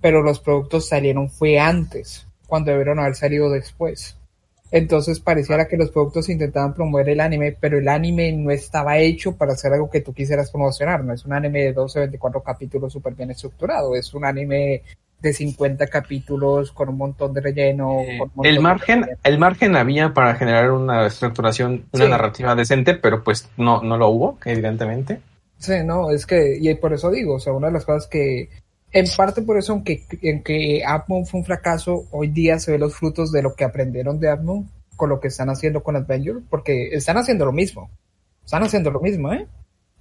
[0.00, 4.16] pero los productos salieron fue antes, cuando debieron haber salido después.
[4.72, 9.36] Entonces pareciera que los productos intentaban promover el anime, pero el anime no estaba hecho
[9.36, 11.04] para hacer algo que tú quisieras promocionar.
[11.04, 13.96] No es un anime de 12 24 capítulos súper bien estructurado.
[13.96, 14.82] Es un anime
[15.22, 17.96] de 50 capítulos con un montón de relleno.
[18.18, 19.18] con montón El margen, relleno.
[19.24, 22.10] el margen había para generar una estructuración, una Sí.
[22.10, 25.20] narrativa decente, pero pues no, no lo hubo, evidentemente.
[25.58, 28.48] Sí, no, es que, y por eso digo, o sea, una de las cosas que,
[28.92, 32.80] en parte por eso, aunque, en que Apmon fue un fracaso, hoy día se ven
[32.80, 36.40] los frutos de lo que aprendieron de Apmon con lo que están haciendo con Adventure,
[36.48, 37.90] porque están haciendo lo mismo.
[38.44, 39.46] Están haciendo lo mismo, ¿eh?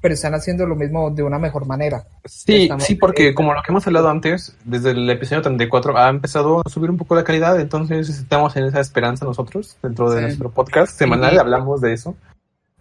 [0.01, 2.05] Pero están haciendo lo mismo de una mejor manera.
[2.25, 6.09] Sí, Estamos- sí, porque como lo que hemos hablado antes, desde el episodio 34 ha
[6.09, 10.17] empezado a subir un poco la calidad, entonces estamos en esa esperanza nosotros, dentro de
[10.17, 10.23] Sí.
[10.23, 12.15] nuestro podcast semanal, Y- hablamos de eso.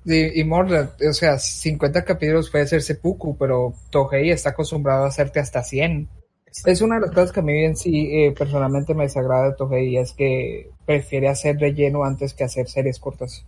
[0.05, 5.09] Y, y Mordred, o sea, 50 capítulos puede ser seppuku, pero Tohei está acostumbrado a
[5.09, 6.09] hacerte hasta 100.
[6.65, 9.55] Es una de las cosas que a mí en sí eh, personalmente me desagrada de
[9.57, 13.45] Tohei, es que prefiere hacer relleno antes que hacer series cortas.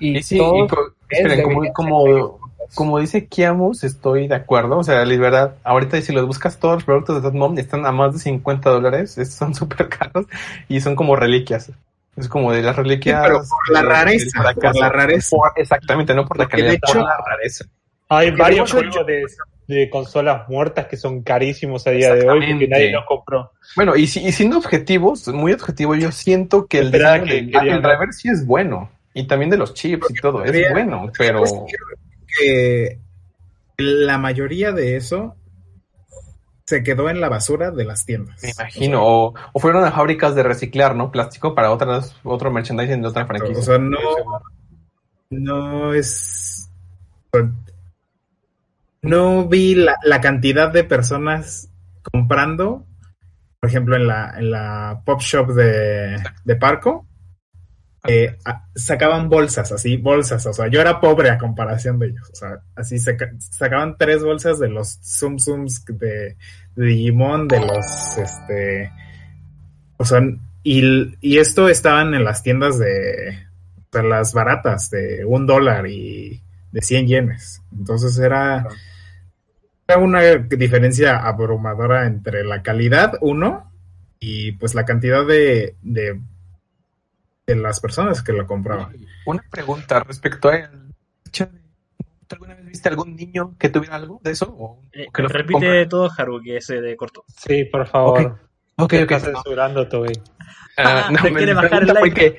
[0.00, 0.70] Y, Y sí, todos
[1.10, 2.37] y esperen, como.
[2.74, 6.76] Como dice Kiamus, estoy de acuerdo, o sea, la verdad, ahorita si los buscas todos
[6.76, 10.26] los productos de Mom están a más de 50 dólares, estos son súper caros
[10.68, 11.70] y son como reliquias.
[12.16, 13.22] Es como de las reliquias.
[13.22, 15.36] pero por la rareza, por la rareza.
[15.36, 17.64] Por- exactamente, no por la calidad, de hecho- por la rareza.
[18.10, 19.26] Hay Porque varios juegos de,
[19.68, 23.52] de consolas muertas que son carísimos a día de hoy porque nadie los compró.
[23.76, 27.28] Bueno, y, si- y siendo objetivos, muy objetivo, yo siento que el, que querían-
[27.68, 28.90] el driver sí es bueno.
[29.14, 31.52] Y también de los chips y todo, es bueno, pero Pues
[32.38, 33.00] que
[33.76, 35.36] la mayoría de eso
[36.66, 38.42] se quedó en la basura de las tiendas.
[38.42, 39.00] me imagino.
[39.02, 41.10] O, o fueron a fábricas de reciclar, ¿no?
[41.10, 43.58] Plástico para otras, otro merchandising de otra franquicia.
[43.58, 43.98] O sea, no,
[45.30, 46.70] no es.
[49.00, 51.70] No vi la, la cantidad de personas
[52.02, 52.84] comprando,
[53.60, 57.06] por ejemplo, en la, en la pop shop de, de Parco,
[58.06, 58.36] eh,
[58.74, 60.46] sacaban bolsas, así, bolsas.
[60.46, 62.28] O sea, yo era pobre a comparación de ellos.
[62.32, 66.36] O sea, así saca- sacaban tres bolsas de los Zoom Zooms de,
[66.76, 68.92] de Digimon, de los, este,
[69.96, 70.20] o sea,
[70.62, 73.38] y, y esto estaban en las tiendas de,
[73.92, 77.62] de las baratas, de un dólar y de 100 yenes.
[77.76, 78.66] Entonces era,
[79.98, 83.72] una diferencia abrumadora entre la calidad, uno,
[84.20, 85.74] y pues la cantidad de,
[87.54, 88.94] de las personas que lo compraban.
[89.26, 90.68] Una pregunta respecto a de-
[91.32, 94.54] ¿Tú alguna vez viste algún niño que tuviera algo de eso?
[94.58, 95.88] ¿O, Eh, o que lo repite compra?
[95.88, 97.24] todo Haru, que se de corto.
[97.38, 98.20] Sí, por favor.
[98.20, 98.38] Ok,
[98.80, 99.10] Ok, Te ok.
[99.12, 100.12] Estás censurando, Toby.
[100.76, 102.38] Ah, no, Te quiere bajar el like.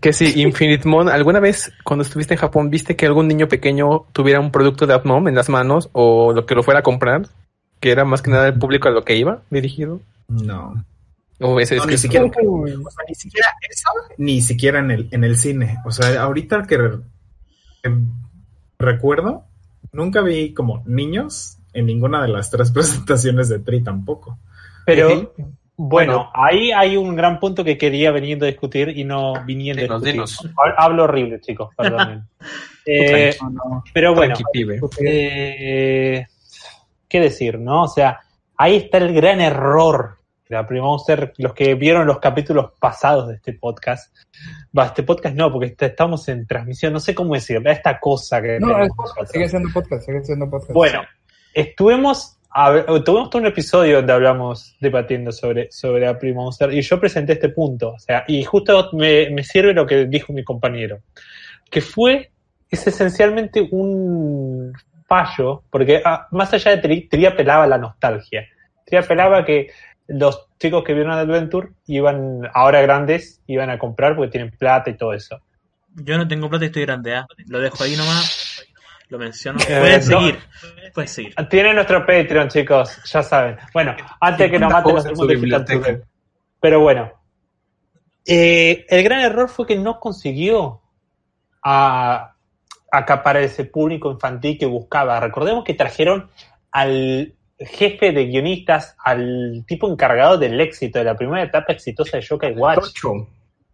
[0.00, 4.06] que, si Infinite Mon, ¿alguna vez cuando estuviste en Japón viste que algún niño pequeño
[4.12, 7.26] tuviera un producto de Atmom en las manos o lo que lo fuera a comprar?
[7.80, 10.00] Que era más que nada el público a lo que iba dirigido.
[10.28, 10.82] No.
[11.40, 14.90] O ese, No, es ni que- siquiera, o sea, ni siquiera eso, ni siquiera en
[14.90, 15.78] el, en el cine.
[15.84, 16.98] O sea, ahorita que, re-
[17.82, 17.92] que
[18.78, 19.44] recuerdo,
[19.92, 24.38] nunca vi como niños en ninguna de las tres presentaciones de Tri tampoco.
[24.86, 25.34] Pero
[25.76, 29.98] bueno, ahí hay un gran punto que quería veniendo a discutir y no viniendo a
[30.00, 30.12] Dinos, discutir.
[30.14, 30.56] dinos.
[30.78, 32.22] Ha- Hablo horrible, chicos, perdonen.
[32.88, 34.36] Eh, No, pero bueno,
[35.00, 36.24] eh,
[37.08, 37.82] ¿qué decir, no?
[37.82, 38.20] O sea,
[38.56, 40.18] ahí está el gran error.
[40.48, 44.14] La Monster, los que vieron los capítulos pasados de este podcast,
[44.76, 48.40] va, este podcast no, porque está- estamos en transmisión, no sé cómo decirle, esta cosa
[48.40, 50.72] que No, tenemos es podcast, sigue siendo podcast, sigue siendo podcast.
[50.72, 51.02] Bueno,
[51.52, 52.72] estuvimos, a
[53.04, 57.48] tuvimos todo un episodio donde hablamos debatiendo sobre, sobre April Monster y yo presenté este
[57.48, 61.00] punto, o sea, y justo me, me sirve lo que dijo mi compañero,
[61.70, 62.30] que fue,
[62.70, 64.72] es esencialmente un
[65.08, 68.46] fallo, porque ah, más allá de Tri, Tri apelaba a la nostalgia,
[68.84, 69.70] Tri apelaba que
[70.08, 74.96] los chicos que vieron Adventure iban, ahora grandes, iban a comprar porque tienen plata y
[74.96, 75.40] todo eso.
[75.94, 77.26] Yo no tengo plata y estoy grande, ¿ah?
[77.46, 78.64] Lo dejo ahí nomás.
[79.08, 79.58] Lo menciono.
[79.60, 80.18] Eh, Pueden no.
[80.20, 80.38] seguir.
[80.94, 81.34] Pueden seguir.
[81.48, 83.56] Tiene nuestro Patreon, chicos, ya saben.
[83.72, 85.64] Bueno, antes que nos maten los.
[86.60, 87.12] Pero bueno.
[88.28, 90.82] Eh, el gran error fue que no consiguió
[91.62, 92.34] a,
[92.90, 95.20] acaparar ese público infantil que buscaba.
[95.20, 96.28] Recordemos que trajeron
[96.72, 102.22] al jefe de guionistas, al tipo encargado del éxito, de la primera etapa exitosa de
[102.22, 102.76] Yokai Watch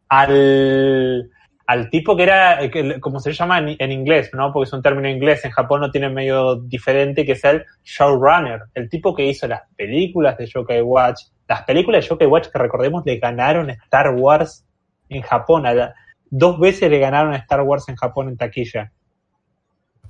[0.09, 1.31] al,
[1.66, 4.53] al tipo que era, eh, que- como se llama en, en inglés, ¿no?
[4.53, 8.61] Porque es un término inglés, en Japón no tiene medio diferente, que es el showrunner,
[8.75, 11.23] el tipo que hizo las películas de Yokai Watch.
[11.49, 14.64] Las películas de Watch que recordemos le ganaron Star Wars
[15.09, 15.95] en Japón, a la-
[16.31, 18.92] dos veces le ganaron a Star Wars en Japón en taquilla.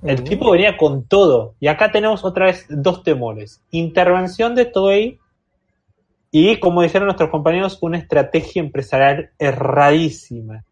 [0.05, 1.55] El tipo venía con todo.
[1.59, 3.61] Y acá tenemos otra vez dos temores.
[3.71, 5.19] Intervención de Toei
[6.29, 10.65] y, como dijeron nuestros compañeros, una estrategia empresarial erradísima.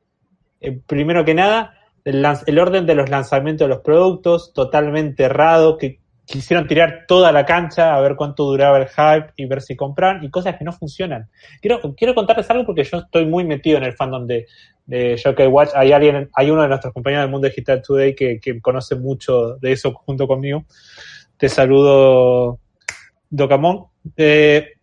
[0.59, 5.77] Eh, primero que nada, el, el orden de los lanzamientos de los productos, totalmente errado,
[5.77, 6.00] que
[6.31, 10.23] quisieron tirar toda la cancha a ver cuánto duraba el hype y ver si compran,
[10.23, 11.29] y cosas que no funcionan.
[11.61, 14.47] Quiero, quiero contarles algo porque yo estoy muy metido en el fandom de,
[14.85, 15.69] de Yokai Watch.
[15.75, 19.57] Hay alguien, hay uno de nuestros compañeros del Mundo Digital Today que, que conoce mucho
[19.57, 20.65] de eso junto conmigo.
[21.37, 22.59] Te saludo,
[23.29, 23.85] Docamon.
[24.15, 24.73] Eh,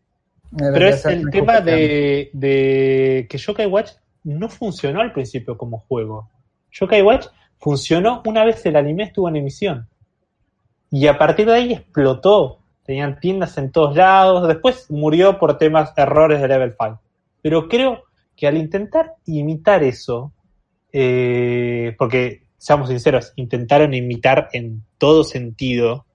[0.57, 3.93] pero es el tema de, de que Yokai Watch
[4.25, 6.31] no funcionó al principio como juego.
[6.73, 7.27] Yokai Watch
[7.59, 9.89] funcionó una vez el anime estuvo en emisión.
[10.91, 12.59] Y a partir de ahí explotó.
[12.85, 14.49] Tenían tiendas en todos lados.
[14.49, 17.01] Después murió por temas, errores de Level 5.
[17.43, 18.05] Pero creo
[18.35, 20.33] que al intentar imitar eso,
[20.93, 26.07] eh, porque seamos sinceros, intentaron imitar en todo sentido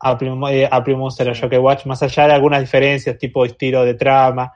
[0.00, 3.84] a Primo, eh, a Primo a Yokai Watch, más allá de algunas diferencias, tipo estilo
[3.84, 4.52] de trama,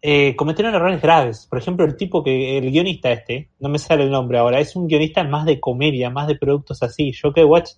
[0.00, 1.46] eh, cometieron errores graves.
[1.48, 4.74] Por ejemplo, el tipo que, el guionista este, no me sale el nombre ahora, es
[4.76, 7.12] un guionista más de comedia, más de productos así.
[7.12, 7.72] Yokai Watch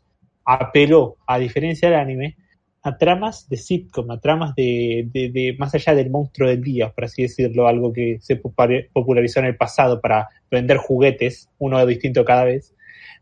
[0.44, 2.36] apeló, a diferencia del anime,
[2.82, 6.90] a tramas de sitcom, a tramas de, de, de más allá del monstruo del día,
[6.90, 12.24] por así decirlo, algo que se popularizó en el pasado para vender juguetes, uno distinto
[12.24, 12.74] cada vez.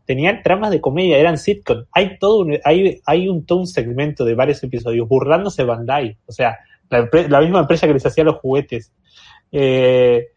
[0.05, 1.85] Tenían tramas de comedia, eran sitcom.
[1.91, 6.31] Hay todo un, hay, hay un, todo un segmento de varios episodios burlándose Bandai, o
[6.31, 6.57] sea,
[6.89, 8.91] la, la misma empresa que les hacía los juguetes.
[9.51, 10.27] Eh,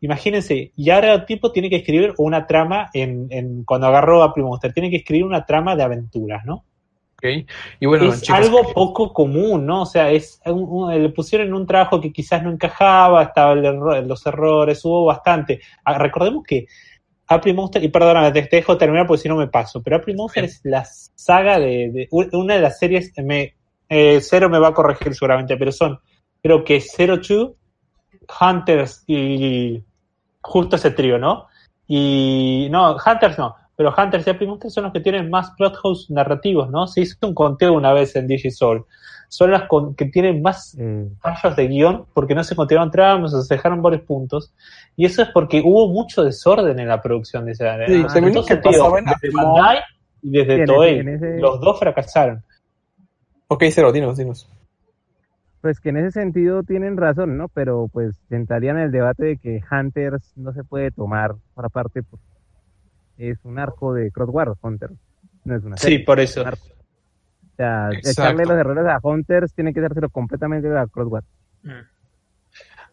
[0.00, 4.32] imagínense, y ahora el tipo tiene que escribir una trama en, en cuando agarró a
[4.32, 6.64] Primo Monster, tiene que escribir una trama de aventuras, ¿no?
[7.18, 7.46] Ok.
[7.80, 9.82] Y bueno, es chicos, algo poco común, ¿no?
[9.82, 13.64] O sea, es un- un- le pusieron un trabajo que quizás no encajaba, estaba el
[13.64, 15.60] erro- los errores, hubo bastante.
[15.82, 16.66] Ah, recordemos que
[17.54, 20.60] Monster, y perdóname, te, te dejo terminar porque si no me paso, pero Monster es
[20.64, 23.54] la saga de, de- una de las series, me,
[23.88, 25.98] eh, Cero me va a corregir seguramente, pero son,
[26.42, 27.56] creo que Zero Two,
[28.40, 29.82] Hunters y
[30.40, 31.46] justo ese trío, ¿no?
[31.88, 36.10] Y no, Hunters no, pero Hunters y Apple son los que tienen más plot holes
[36.10, 36.86] narrativos, ¿no?
[36.86, 38.84] Se hizo un conteo una vez en Digisoul.
[39.28, 43.34] Son las con- que tienen más Eh, fallos de guion porque no se continuaron tramas
[43.34, 44.52] o se dejaron varios puntos.
[44.96, 48.34] Y eso es porque hubo mucho desorden en la producción de esa Sí, en también
[48.34, 48.54] lo todo que
[49.20, 49.78] desde Bandai
[50.22, 50.98] y desde Toei.
[51.00, 52.42] ese- Los dos fracasaron.
[53.48, 54.48] ok, cero, dinos, dinos.
[55.66, 57.48] Pues que en ese sentido tienen razón, ¿no?
[57.48, 62.04] Pero pues entrarían en el debate de que Hunters no se puede tomar por aparte
[62.04, 62.22] porque
[63.18, 64.90] es un arco de Crossword, Hunter.
[65.42, 66.42] No es una Sí, serie, por es eso.
[66.42, 66.66] un arco.
[66.66, 68.10] O sea, Exacto.
[68.22, 71.24] echarle los errores a Hunters tiene que dárselo completamente a Crossword.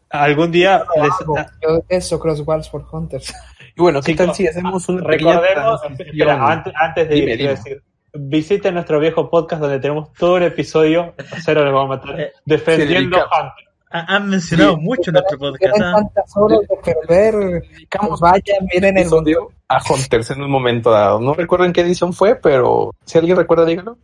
[0.09, 1.13] Algún día les-.
[1.61, 3.31] Yo detesto Cross Wars for Hunters.
[3.75, 7.49] Y bueno, ¿qué tal si hacemos pequeña recordemos, espera, antes, antes de Dime, ir, dime.
[7.51, 7.83] decir,
[8.13, 12.19] visiten nuestro viejo podcast donde tenemos todo el episodio, a cero les vamos a matar,
[12.19, 13.65] Eh, defendiendo sí, Hunter.
[13.95, 15.59] Ha- Han mencionado mucho en nuestro podcast.
[15.75, 15.95] Tienen ¿ah?
[15.97, 17.63] tantas horas de perder.
[18.07, 21.19] Pues vayan, miren el episodio a Hunters en un momento dado.
[21.19, 23.97] No recuerdo en qué edición fue, pero si alguien recuerda, dígalo.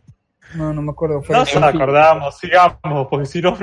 [0.54, 1.22] No, no me acuerdo.
[1.22, 3.56] Fue No el- se acordamos, sigamos, porque si no...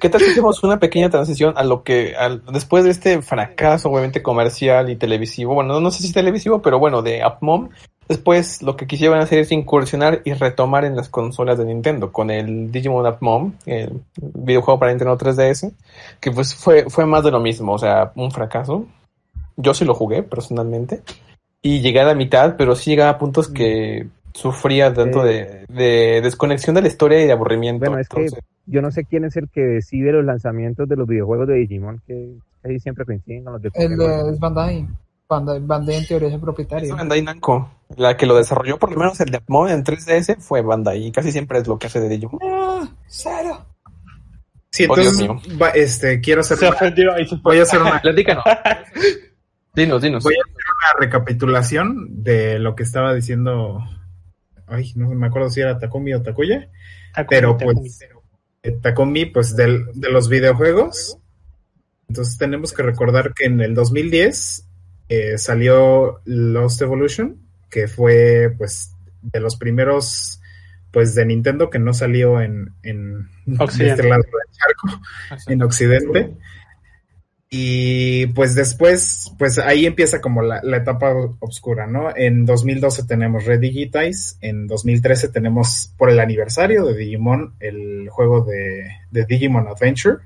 [0.00, 3.90] ¿Qué tal si hacemos una pequeña transición a lo que, al- después de este fracaso,
[3.90, 7.68] obviamente comercial y televisivo, bueno, no sé si televisivo, pero bueno, de Upmom,
[8.10, 12.30] después lo que quisieron hacer es incursionar y retomar en las consolas de Nintendo con
[12.30, 15.72] el Digimon Upmom, el videojuego para Nintendo 3DS,
[16.18, 18.84] que pues fue, fue más de lo mismo, o sea, un fracaso.
[19.56, 21.02] Yo sí lo jugué personalmente
[21.62, 26.20] y llegué a la mitad, pero sí llegaba a puntos que sufría tanto de, de
[26.20, 27.86] desconexión de la historia y de aburrimiento.
[27.86, 28.26] Bueno, es que
[28.66, 32.00] yo no sé quién es el que decide los lanzamientos de los videojuegos de Digimon,
[32.08, 34.88] que casi siempre coinciden con los de El de Bandai.
[35.30, 36.90] Bandai, Bandai en teoría es el propietario.
[36.90, 37.70] Es Bandai Namco.
[37.96, 41.06] La que lo desarrolló, por lo menos el de Upmon en 3DS, fue Bandai.
[41.06, 42.38] Y casi siempre es lo que hace de Digimon.
[42.42, 43.64] Ah, cero.
[44.72, 45.28] Sí, Oh, entonces,
[45.60, 47.38] va- este, quiero hacer Se una, ofendió fue.
[47.42, 48.44] voy a hacer una, Platícanos.
[49.74, 50.22] dinos, dinos.
[50.24, 53.78] voy a hacer una recapitulación de lo que estaba diciendo.
[54.66, 56.68] Ay, no me acuerdo si era Takumi o Takuya.
[57.28, 58.00] Pero pues
[58.62, 61.18] eh, Takumi, pues del- de los videojuegos.
[62.08, 64.66] Entonces tenemos que recordar que en el 2010
[65.10, 67.36] eh, salió Lost Evolution,
[67.68, 70.40] que fue pues de los primeros
[70.92, 74.02] pues de Nintendo que no salió en, en de Occidente.
[74.02, 75.02] este lado del charco,
[75.48, 76.36] en Occidente.
[77.48, 82.14] Y pues después, pues ahí empieza como la, la etapa oscura, ¿no?
[82.14, 88.44] En 2012 tenemos Red Digitize, en 2013 tenemos por el aniversario de Digimon el juego
[88.44, 90.18] de, de Digimon Adventure,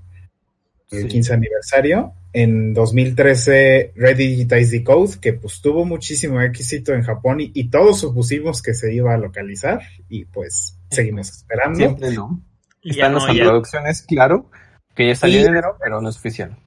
[0.97, 1.09] el Sí.
[1.09, 2.13] 15 aniversario.
[2.33, 8.01] En 2013 Red Digitize Decode, que pues tuvo muchísimo éxito en Japón y, y todos
[8.01, 11.79] supusimos que se iba a localizar y pues seguimos esperando.
[11.79, 12.43] Siempre no.
[12.83, 14.51] Ya Están no, las ya- traducciones, claro,
[14.95, 16.59] que ya salió Y- en enero, pero no es oficial.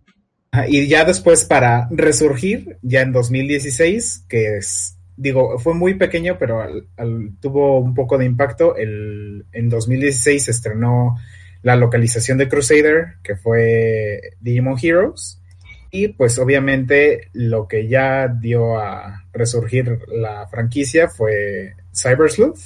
[0.70, 6.62] Y ya después para resurgir, ya en 2016, que es, digo, fue muy pequeño, pero
[6.62, 8.76] al- al- tuvo un poco de impacto.
[8.76, 11.18] El, en 2016 se estrenó
[11.64, 15.42] la localización de Crusader, que fue Digimon Heroes.
[15.90, 22.60] Y pues obviamente lo que ya dio a resurgir la franquicia fue Cyber Sleuth.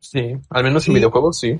[0.00, 1.58] Sí, al menos en Y- videojuegos, sí.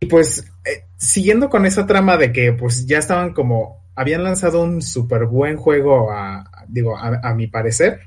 [0.00, 4.62] Y pues, eh, siguiendo con esa trama de que pues ya estaban como, habían lanzado
[4.62, 8.00] un súper buen juego a, digo, a, a mi parecer,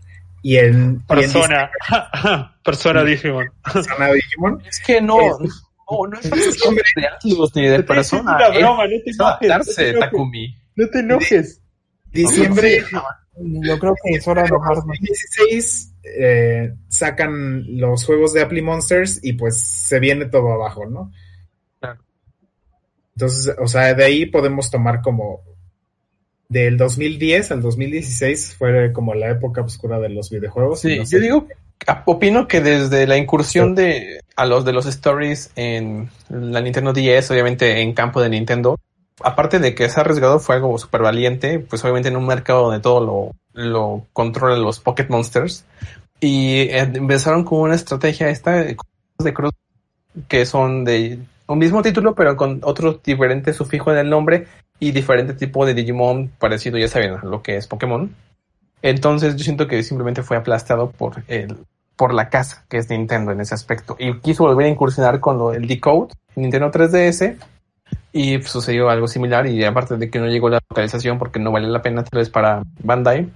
[0.43, 1.69] y en, y en Persona.
[2.63, 3.49] Persona Digimon.
[3.73, 5.17] Persona Digimon, Es que no,
[5.89, 6.27] no, no es
[7.15, 8.35] Atlus ni de Es persona.
[8.35, 9.17] una es broma, no te enojes.
[9.17, 9.99] No te enojes.
[9.99, 10.57] Takumi.
[10.75, 11.61] No te enojes.
[12.11, 12.83] diciembre
[13.39, 14.75] Yo creo que es hora de enojarme.
[14.99, 21.11] 2016 eh, sacan los juegos de Apply Monsters y pues se viene todo abajo, ¿no?
[21.79, 22.01] Claro.
[23.15, 25.41] Entonces, o sea, de ahí podemos tomar como
[26.49, 30.79] del 2010 al 2016 fue como la época oscura de los videojuegos.
[30.81, 31.17] Sí, No sé.
[31.17, 31.47] yo digo,
[32.05, 37.31] opino que desde la incursión de a los de los stories en la Nintendo 10,
[37.31, 38.77] obviamente en campo de Nintendo,
[39.21, 42.79] aparte de que ese arriesgado fue algo súper valiente, pues obviamente en un mercado donde
[42.79, 45.65] todo lo, lo controlan los Pocket Monsters,
[46.19, 49.53] y eh, empezaron con una estrategia esta de cross
[50.27, 54.47] que son de un mismo título, pero con otro diferente sufijo en el nombre
[54.79, 58.13] y diferente tipo de Digimon parecido, ya saben, lo que es Pokémon.
[58.83, 61.57] Entonces yo siento que simplemente fue aplastado por el,
[61.97, 63.97] por la casa que es Nintendo en ese aspecto.
[63.99, 67.37] Y quiso volver a incursionar con lo, el Decode, Nintendo 3DS,
[68.13, 69.47] y pues, sucedió algo similar.
[69.47, 72.29] Y aparte de que no llegó la localización porque no vale la pena tal vez
[72.29, 73.29] para Bandai,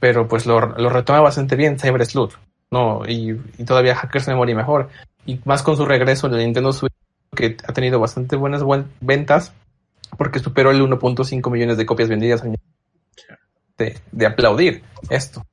[0.00, 2.34] pero pues lo, lo retoma bastante bien Cyber Sleuth,
[2.70, 3.02] ¿no?
[3.06, 3.34] Y,
[3.64, 4.88] todavía Hackers Memory mejor.
[5.24, 6.92] Y más con su regreso en el Nintendo Switch,
[7.34, 9.52] que ha tenido bastante buenas buen- ventas,
[10.18, 12.42] porque superó el 1.5 millones de copias vendidas.
[13.78, 15.46] De, de aplaudir esto.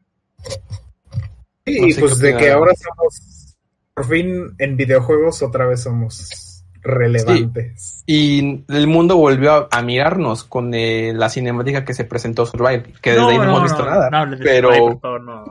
[1.70, 3.55] Sí, No y pues de que ahora somos,
[3.93, 8.03] por fin en videojuegos otra vez somos relevantes.
[8.05, 12.84] Y el mundo volvió a, a mirarnos con eh, la cinemática que se presentó Survive,
[13.01, 14.09] que desde ahí no, hemos visto nada.
[14.09, 15.43] No, pero, favor, no.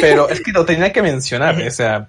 [0.00, 1.56] pero es que lo tenía que mencionar.
[1.60, 2.08] o sea,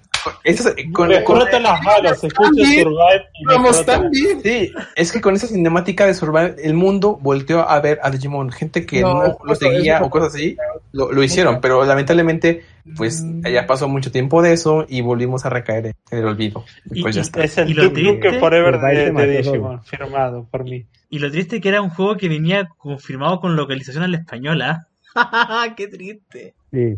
[0.92, 4.42] con, Me con- froto las manos, escucho También, Survive y Vamos tan bien.
[4.42, 8.50] Sí, es que con esa cinemática de Survive, el mundo volteó a ver a Digimon.
[8.50, 10.56] Gente que No, no, lo seguía o cosas así,
[10.92, 12.64] lo, lo hicieron, pero lamentablemente,
[12.96, 16.64] pues ya pasó mucho tiempo de eso y volvimos a recaer en el olvido.
[16.90, 17.44] Y Y- pues ya está.
[17.44, 20.86] Es el Duke Forever de, Digimon, firmado por mí.
[21.08, 24.16] Y lo triste es que era un juego que venía confirmado con localización a la
[24.18, 24.86] española.
[25.76, 26.54] ¡Qué triste!
[26.72, 26.96] Sí.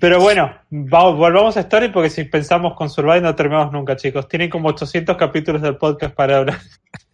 [0.00, 4.26] Pero bueno, va- volvamos a Story porque si pensamos con Survive no terminamos nunca, chicos.
[4.28, 6.58] Tienen como 800 capítulos del podcast para hablar.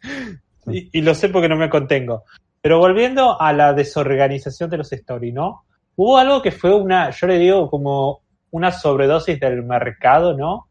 [0.67, 2.25] y, y lo sé porque no me contengo.
[2.63, 5.65] Pero volviendo a la desorganización de los Story, ¿no?
[5.97, 10.69] Hubo algo que fue una, yo le digo como una sobredosis del mercado, ¿no?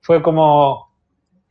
[0.00, 0.88] Fue como,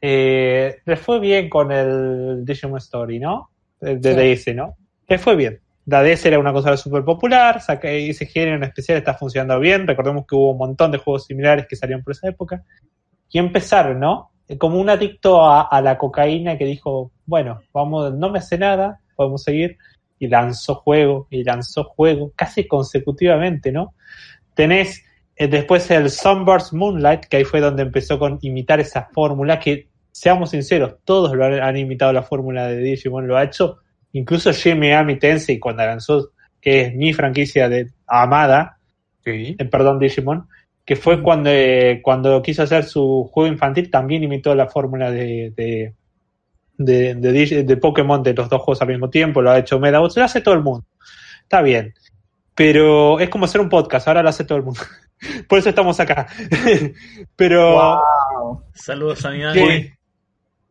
[0.01, 3.49] eh, le fue bien con el Digimon Story, ¿no?
[3.79, 4.75] De, de DS, ¿no?
[5.07, 5.59] Le fue bien.
[5.85, 9.87] La DS era una consola súper popular, saqué ese género en especial está funcionando bien.
[9.87, 12.63] Recordemos que hubo un montón de juegos similares que salieron por esa época.
[13.29, 14.31] Y empezaron, ¿no?
[14.57, 18.99] Como un adicto a, a la cocaína que dijo, bueno, vamos, no me hace nada,
[19.15, 19.77] podemos seguir.
[20.19, 23.93] Y lanzó juego, y lanzó juego, casi consecutivamente, ¿no?
[24.55, 25.03] Tenés
[25.35, 29.87] eh, después el Sunburst Moonlight, que ahí fue donde empezó con imitar esa fórmula, que
[30.11, 33.77] seamos sinceros, todos lo han, han imitado la fórmula de Digimon, lo ha hecho,
[34.13, 38.79] incluso Shin Megami Tensei cuando lanzó, que es mi franquicia de amada,
[39.23, 39.55] Sí.
[39.59, 40.47] eh, perdón, Digimon,
[40.85, 45.51] que fue cuando, eh, cuando quiso hacer su juego infantil, también imitó la fórmula de,
[45.55, 45.93] de,
[46.77, 50.17] de, de, de Pokémon de los dos juegos al mismo tiempo, lo ha hecho Medabots,
[50.17, 50.85] lo hace todo el mundo.
[51.43, 51.93] Está bien.
[52.55, 54.79] Pero es como hacer un podcast, ahora lo hace todo el mundo.
[55.47, 56.27] Por eso estamos acá.
[57.35, 58.01] Pero
[58.73, 59.45] Saludos a mi ¿qué?
[59.45, 59.93] madre.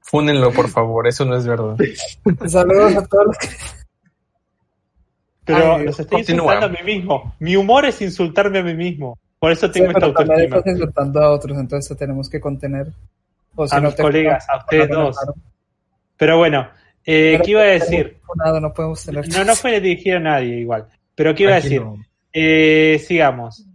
[0.09, 1.77] Fúnenlo, por favor, eso no es verdad.
[2.47, 3.49] Saludos a todos los que...
[5.45, 6.55] Pero Ay, los estoy continúa.
[6.55, 7.35] insultando a mí mismo.
[7.41, 9.19] Mi humor es insultarme a mí mismo.
[9.39, 10.57] Por eso Sí, tengo esta pero autoestima.
[10.59, 12.93] estás insultando a otros, entonces te tenemos que contener.
[13.57, 15.17] O si A no mis te- colegas, a ustedes dos.
[15.27, 15.35] no,
[16.17, 16.69] Pero bueno,
[17.05, 18.17] eh, Pero ¿qué iba a decir?
[18.45, 19.29] Nada, no podemos tener.
[19.29, 20.87] No, no fue dirigido a nadie igual.
[21.15, 21.83] Pero ¿qué iba a decir?
[22.33, 23.67] Eh, sigamos.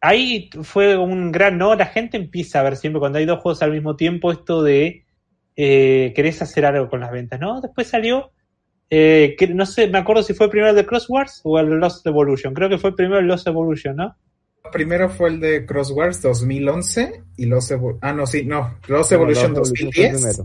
[0.00, 1.74] Ahí fue un gran no.
[1.74, 5.04] La gente empieza a ver siempre cuando hay dos juegos al mismo tiempo esto de
[5.56, 7.60] eh, querés hacer algo con las ventas, ¿no?
[7.60, 8.30] Después salió,
[8.90, 12.06] eh, que no sé, me acuerdo si fue primero el de Crosswords o el Lost
[12.06, 12.54] Evolution.
[12.54, 14.16] Creo que fue primero el Lost Evolution, ¿no?
[14.72, 19.16] Primero fue el de Crosswords 2011 y los Evo- ah no sí no Lost No,
[19.16, 20.44] Evolution Lost Evolution fue 2010 primero.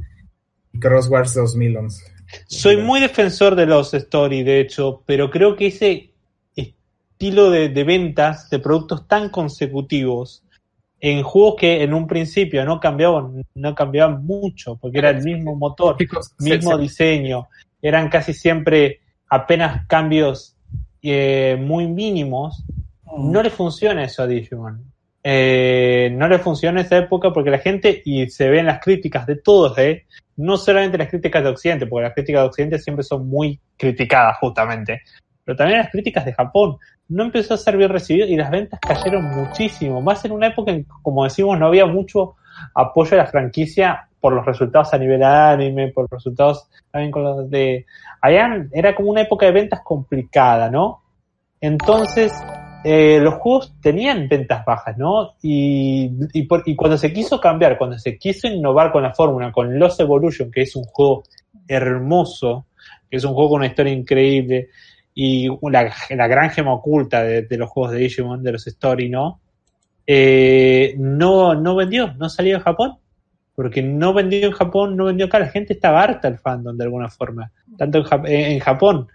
[0.73, 2.03] Y Crosswords 2011.
[2.47, 6.11] Soy muy defensor de los Story, de hecho, pero creo que ese
[6.55, 10.43] estilo de, de ventas de productos tan consecutivos
[10.99, 15.55] en juegos que en un principio no cambiaban, no cambiaban mucho, porque era el mismo
[15.55, 15.97] motor,
[16.39, 17.47] mismo se- diseño,
[17.81, 20.55] eran casi siempre apenas cambios
[21.01, 22.63] eh, muy mínimos,
[23.17, 24.81] no le funciona eso a Digimon.
[25.25, 29.35] Eh, no le funciona esa época porque la gente, y se ven las críticas de
[29.35, 30.05] todos, ¿eh?
[30.37, 34.37] No solamente las críticas de Occidente, porque las críticas de Occidente siempre son muy criticadas
[34.39, 35.01] justamente,
[35.43, 36.77] pero también las críticas de Japón.
[37.09, 40.71] No empezó a ser bien recibido y las ventas cayeron muchísimo, más en una época
[40.71, 42.35] en que, como decimos, no había mucho
[42.73, 47.23] apoyo a la franquicia por los resultados a nivel anime, por los resultados también con
[47.23, 47.85] los de...
[48.21, 51.01] Allá era como una época de ventas complicada, ¿no?
[51.59, 52.31] Entonces,
[52.83, 55.35] eh, los juegos tenían ventas bajas, ¿no?
[55.41, 59.51] Y, y, por- y cuando se quiso cambiar, cuando se quiso innovar con la fórmula,
[59.51, 61.23] con Lost Evolution, que es un juego
[61.67, 62.67] hermoso,
[63.09, 64.69] que es un juego con una historia increíble,
[65.15, 69.09] y la, la gran gema oculta de, de los juegos de Digimon, de los Story,
[69.09, 69.39] ¿no?
[70.05, 72.97] Eh, no, no vendió, no salió en Japón.
[73.55, 76.85] porque no vendió en Japón, no vendió acá, la gente estaba harta del fandom de
[76.85, 79.07] alguna forma, tanto en, en Japón.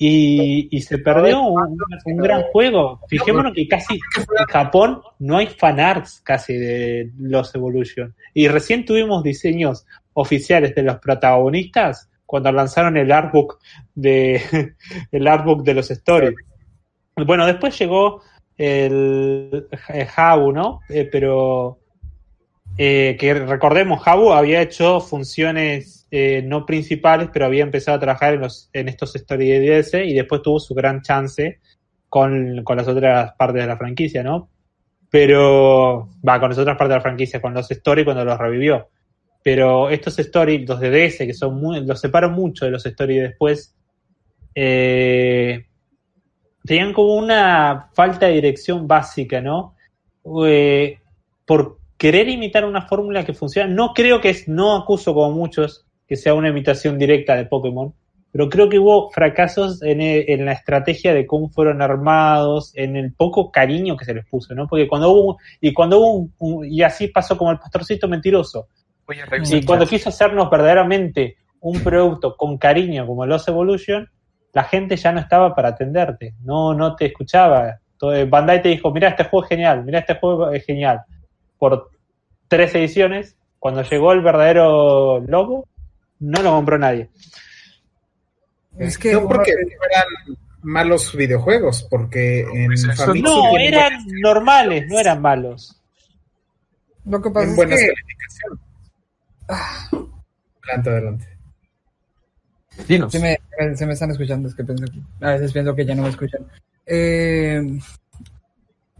[0.00, 3.00] Y, y se perdió un, un gran juego.
[3.08, 8.14] Fijémonos que casi en Japón no hay fanarts casi de los Evolution.
[8.32, 13.58] Y recién tuvimos diseños oficiales de los protagonistas cuando lanzaron el artbook
[13.94, 14.42] de
[15.12, 16.34] el artbook de los stories.
[17.16, 18.22] Bueno, después llegó
[18.58, 20.80] el eh, Habu, ¿no?
[20.90, 21.78] Eh, pero
[22.76, 28.34] eh, que recordemos, Habu había hecho funciones eh, no principales, pero había empezado a trabajar
[28.34, 31.60] en, los, en estos DS y después tuvo su gran chance
[32.08, 34.48] con, con las otras partes de la franquicia, ¿no?
[35.10, 38.88] Pero, va, con las otras partes de la franquicia, con los story cuando los revivió.
[39.42, 43.16] Pero estos story, los de DS, que son muy, los separo mucho de los story
[43.16, 43.74] de después,
[44.54, 45.66] eh,
[46.64, 49.76] tenían como una falta de dirección básica, ¿no?
[50.46, 50.98] Eh,
[51.46, 53.72] por querer imitar una fórmula que funciona.
[53.72, 57.92] No creo que es, no acuso como muchos que sea una imitación directa de Pokémon,
[58.32, 62.96] pero creo que hubo fracasos en, e- en la estrategia de cómo fueron armados, en
[62.96, 64.66] el poco cariño que se les puso, ¿no?
[64.66, 68.08] Porque cuando hubo, un- y cuando hubo un, un- y así pasó como el pastorcito
[68.08, 68.68] mentiroso,
[69.56, 74.08] y cuando quiso hacernos verdaderamente un producto con cariño como los Evolution,
[74.52, 77.78] la gente ya no estaba para atenderte, no, no te escuchaba.
[77.92, 81.00] Entonces, Bandai te dijo, mira, este juego es genial, mira, este juego es genial.
[81.58, 81.90] Por
[82.46, 85.66] tres ediciones, cuando llegó el verdadero logo,
[86.20, 87.08] no lo compró nadie.
[88.78, 92.84] Es que no porque fueran malos videojuegos, porque en Pues
[93.22, 95.74] No, eran buenas- normales, no eran malos.
[97.04, 98.58] lo que pasa tienen es buenas que calificaciones.
[100.62, 101.28] Adelante, adelante.
[102.86, 103.10] Dinos.
[103.10, 103.36] se me,
[103.76, 106.10] se me están escuchando, es que pienso que- a veces pienso que ya no me
[106.10, 106.46] escuchan.
[106.86, 107.60] Eh,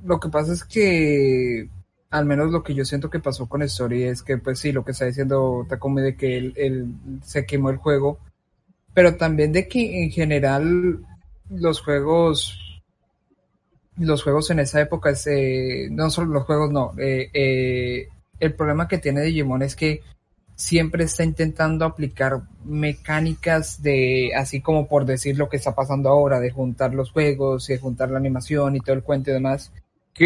[0.05, 1.69] lo que pasa es que,
[2.11, 4.85] al menos lo que yo siento que pasó con Story es que, pues sí, lo
[4.85, 8.19] que está diciendo Takumi de que él, se quemó el juego,
[8.95, 11.01] pero también de que en general
[11.51, 12.83] los juegos,
[13.97, 18.09] los juegos en esa época, eh, no solo los juegos, no, eh, eh,
[18.41, 20.03] el problema que tiene Digimon es que
[20.55, 26.41] siempre está intentando aplicar mecánicas de, así como por decir lo que está pasando ahora,
[26.41, 29.73] de juntar los juegos y de juntar la animación y todo el cuento y demás,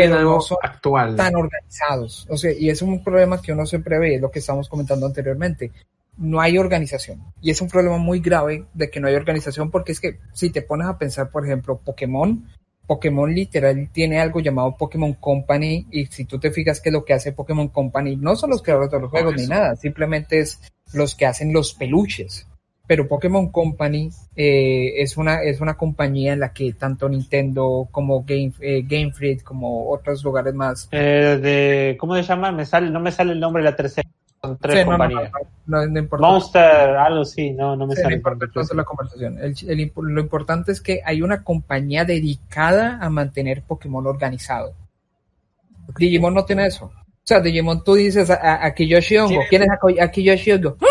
[0.00, 1.16] Algo no son actual.
[1.16, 2.26] tan organizados.
[2.30, 5.06] O sea, y es un problema que uno siempre ve, es lo que estamos comentando
[5.06, 5.70] anteriormente.
[6.16, 7.22] No hay organización.
[7.40, 10.50] Y es un problema muy grave de que no hay organización porque es que si
[10.50, 12.46] te pones a pensar, por ejemplo, Pokémon,
[12.86, 17.14] Pokémon literal tiene algo llamado Pokémon Company y si tú te fijas que lo que
[17.14, 20.60] hace Pokémon Company no son los creadores de los juegos ni nada, simplemente es
[20.92, 22.46] los que hacen los peluches.
[22.94, 28.22] Pero Pokémon Company eh, es una es una compañía en la que tanto Nintendo como
[28.22, 32.52] Game, eh, Game Freak como otros lugares más Eh, de, ¿Cómo se llama?
[32.52, 34.06] Me sale, no me sale el nombre de la tercera.
[34.42, 35.30] Son tres Sí, compañías.
[35.64, 36.08] no, no.
[36.18, 36.62] Monster,
[36.96, 38.16] algo sí, no, no me Sí, no sale.
[38.16, 39.38] importa la conversación.
[39.38, 44.74] El- el lo importante es que hay una compañía dedicada a mantener Pokémon organizado.
[45.96, 46.86] Digimon no tiene eso.
[46.86, 49.40] O sea, Digimon tú dices a, a, Kiyoshi Hongo.
[49.48, 50.76] ¿Quién es Ako- a Kiyoshi Hongo?
[50.78, 50.84] ¿Y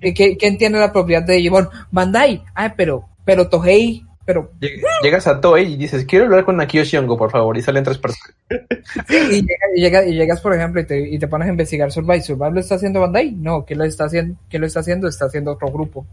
[0.00, 1.68] qué- ¿Quién tiene la propiedad de Digimon?
[1.90, 2.42] Bandai.
[2.54, 6.96] Ah, pero, pero Tohei, pero Lleg- Llegas a Toei y dices, quiero hablar con Akiyoshi
[6.96, 8.34] Hongo, por favor, y salen tres personas.
[9.08, 11.90] y, llega- y, llega- y llegas, por ejemplo, y te, y te pones a investigar
[11.90, 12.22] Survive.
[12.22, 13.32] ¿Survive lo está haciendo Bandai?
[13.32, 14.36] No, ¿quién lo está haciendo?
[14.48, 15.08] ¿Quién lo está haciendo?
[15.08, 16.06] Está haciendo otro grupo.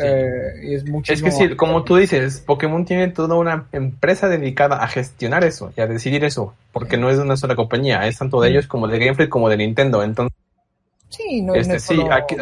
[0.00, 0.74] Eh, y
[1.10, 5.72] es que sí, como tú dices, Pokémon tiene toda una empresa dedicada a gestionar eso
[5.76, 8.68] y a decidir eso, porque no es de una sola compañía, es tanto de ellos
[8.68, 10.04] como de Game Freak como de Nintendo.
[10.04, 10.32] Entonces,
[11.08, 12.36] Sí, no, no este es sí, solo- aquí,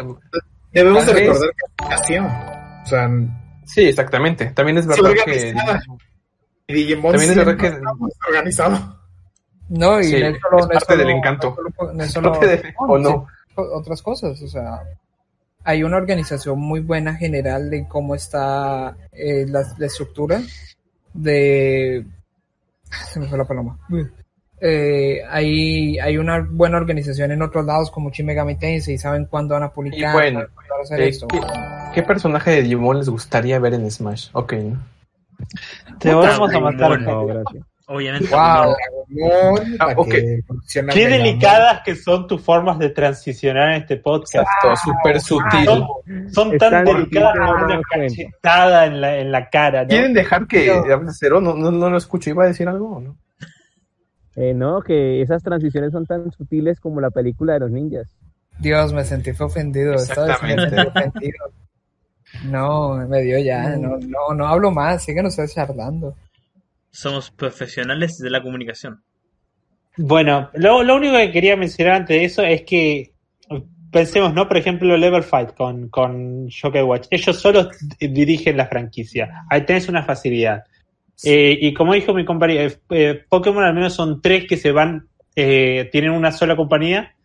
[0.71, 2.25] Debemos de recordar que es nación.
[2.25, 3.09] O sea,
[3.65, 4.45] sí, exactamente.
[4.51, 5.53] También es verdad que.
[6.67, 8.99] Digimon También es verdad que- está muy organizado.
[9.69, 11.57] No, y Sí, no es solo, es no es parte del solo- encanto.
[11.57, 13.27] No es solo, no es solo- parte de- o no.
[13.47, 14.79] sí, otras cosas, o sea,
[15.63, 20.41] hay una organización muy buena general de cómo está eh, la, la estructura
[21.13, 22.05] de...
[23.11, 23.77] Se me fue la paloma.
[24.61, 29.25] Eh, hay, hay una buena organización en otros lados como Shin Megami Tensei y saben
[29.25, 31.27] cuándo van a publicar, Y bueno, saben cuándo van a hacer eh, esto.
[31.27, 31.39] ¿qué,
[31.93, 34.29] qué personaje de Digimon les gustaría ver en Smash?
[34.33, 34.79] Ok, ¿no?
[35.99, 37.01] Te vamos a matar.
[37.01, 37.63] No, gracias.
[37.87, 38.27] Obviamente.
[38.29, 38.75] Wow.
[39.09, 39.95] Dragon, Ah,
[40.93, 44.35] Qué delicadas que son tus formas de transicionar en este podcast.
[44.35, 45.83] Exacto, súper sutil.
[46.31, 49.87] Son, tan delicadas como una cachetada en la, en la cara, ¿no?
[49.87, 51.41] ¿Quieren dejar que hable cero?
[51.41, 52.29] No, no, no lo escucho.
[52.29, 53.17] ¿Iba a decir algo o no?
[54.35, 58.15] Eh, no, que esas transiciones son tan sutiles como la película de los ninjas.
[58.59, 59.93] Dios, me sentí ofendido.
[59.93, 60.21] me sentí
[60.87, 61.53] ofendido.
[62.45, 63.75] No, me dio ya.
[63.77, 65.03] No, no, no hablo más.
[65.03, 66.15] Sigan ustedes charlando.
[66.91, 69.01] Somos profesionales de la comunicación.
[69.97, 73.13] Bueno, lo, lo único que quería mencionar antes de eso es que
[73.91, 74.47] pensemos, ¿no?
[74.47, 77.07] Por ejemplo, Level Fight con, con Joker Watch.
[77.09, 77.69] Ellos solos
[77.99, 79.45] dirigen la franquicia.
[79.49, 80.63] Ahí tenés una facilidad.
[81.23, 84.71] Eh, y como dijo mi compañero, eh, eh, Pokémon al menos son tres que se
[84.71, 87.15] van, eh, tienen una sola compañía,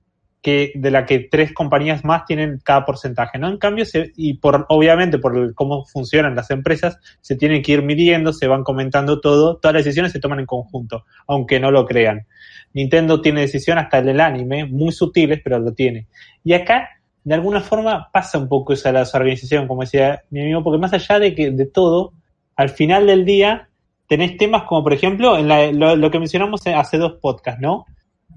[0.43, 3.49] que de la que tres compañías más tienen cada porcentaje, ¿no?
[3.49, 7.73] En cambio, se, y por obviamente por el- cómo funcionan las empresas, se tienen que
[7.73, 11.71] ir midiendo, se van comentando todo, todas las decisiones se toman en conjunto, aunque no
[11.71, 12.27] lo crean.
[12.75, 16.09] Nintendo tiene decisión hasta el del anime, muy sutiles, pero lo tiene.
[16.43, 16.91] Y acá,
[17.23, 20.93] de alguna forma, pasa un poco esa la organización, como decía mi amigo, porque más
[20.93, 22.13] allá de que de todo,
[22.57, 23.69] al final del día
[24.09, 27.87] tenés temas como, por ejemplo, en la- lo, lo que mencionamos hace dos podcasts, ¿no?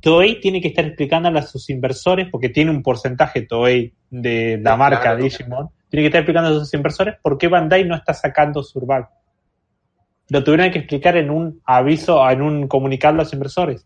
[0.02, 4.78] Toei tiene que estar explicándole a sus inversores, porque tiene un porcentaje Toei de la
[4.78, 5.24] marca claro.
[5.24, 9.08] Digimon, tiene que estar explicando a sus inversores por qué Bandai no está sacando Survival.
[10.30, 13.86] Lo tuvieron que explicar en un aviso, en un comunicado a los inversores.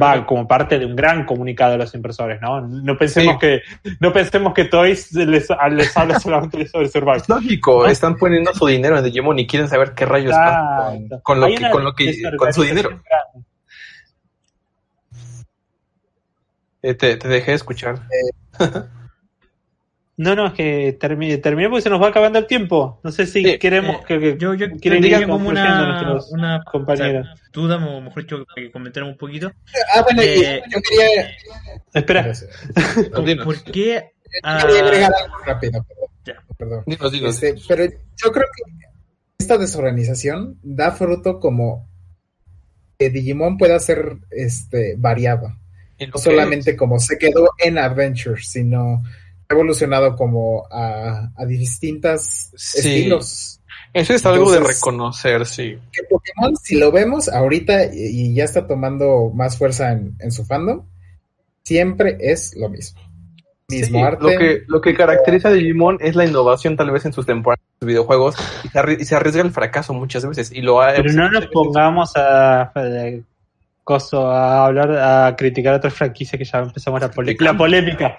[0.00, 2.60] Va como parte de un gran comunicado a los inversores, ¿no?
[2.60, 3.38] No pensemos Sí.
[3.38, 3.62] que,
[4.00, 5.84] no pensemos que Toei les, les habla
[6.20, 7.18] solamente sobre Survival.
[7.18, 7.88] Es lógico, ¿No?
[7.88, 11.70] están poniendo su dinero en Digimon y quieren saber qué rayos pasa con, lo que,
[11.70, 13.00] con lo que, con su dinero.
[16.82, 18.00] Eh, te, te dejé de escuchar.
[20.16, 23.00] No, no, es que termine, termine porque se nos va acabando el tiempo.
[23.02, 26.62] No sé si Sí, queremos eh, que, que Yo, yo quieren ir como una, una
[26.70, 27.26] compañeros.
[27.32, 29.52] o sea, duda, o mejor dicho, que comentáramos un poquito.
[29.94, 31.30] Ah, bueno, Eh, yo quería,
[31.92, 32.32] Espera,
[33.12, 33.72] ¿Por, por qué?
[33.72, 34.02] yo quería
[34.44, 36.08] ah, agregar algo rápido, perdón.
[36.24, 36.34] Ya.
[36.56, 36.82] Perdón.
[36.86, 37.42] Dinos, dinos.
[37.42, 38.86] Este, pero yo creo que
[39.38, 41.88] esta desorganización da fruto como
[42.98, 45.48] que Digimon pueda ser este, variado.
[46.12, 49.02] No solamente como se quedó en Adventure, sino
[49.48, 52.78] evolucionado como a, a distintas Sí.
[52.78, 53.60] estilos.
[53.92, 55.78] Eso es algo de reconocer, sí.
[55.92, 60.32] Que Pokémon, si lo vemos ahorita y, y ya está tomando más fuerza en, en
[60.32, 60.82] su fandom,
[61.62, 63.00] siempre es lo mismo.
[63.68, 64.22] Mismo Sí, arte.
[64.22, 67.62] Lo que, lo que caracteriza a Digimon es la innovación tal vez en sus temporadas
[67.80, 68.34] de videojuegos
[68.64, 70.52] y se, arri- y se arriesga el fracaso muchas veces.
[70.52, 72.72] Y lo ha pero no nos pongamos a, a-
[73.84, 78.16] coso, a hablar, a criticar otras franquicias que ya empezamos la, pole- la polémica.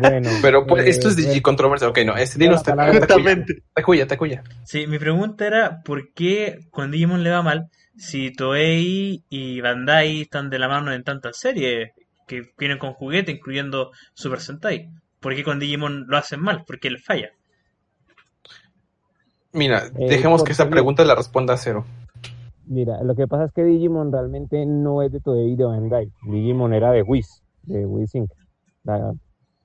[0.00, 1.88] Bueno, Pero pues, eh, esto es bueno, Digicontroversia.
[1.88, 3.62] Ok, no, este dinos, la palabra- Justamente.
[3.74, 4.42] Takuya, Takuya.
[4.64, 10.22] Sí, mi pregunta era ¿por qué con Digimon le va mal si Toei y Bandai
[10.22, 11.90] están de la mano en tantas series
[12.28, 14.88] que vienen con juguete, incluyendo Super Sentai?
[15.20, 16.64] ¿Por qué con Digimon lo hacen mal?
[16.64, 17.30] ¿Por qué les falla?
[19.52, 21.84] Mira, Eh, dejemos que esa pregunta la responda Cero.
[22.68, 26.12] Mira, lo que pasa es que Digimon realmente no es de Toei y de Bandai.
[26.30, 28.30] Digimon era de Wiz, de Wiz Inc.,
[28.84, 29.14] la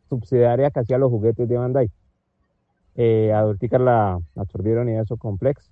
[0.07, 1.91] subsidiaria que hacía los juguetes de Bandai.
[2.95, 5.69] Eh, Adultica la absorbieron y eso complex.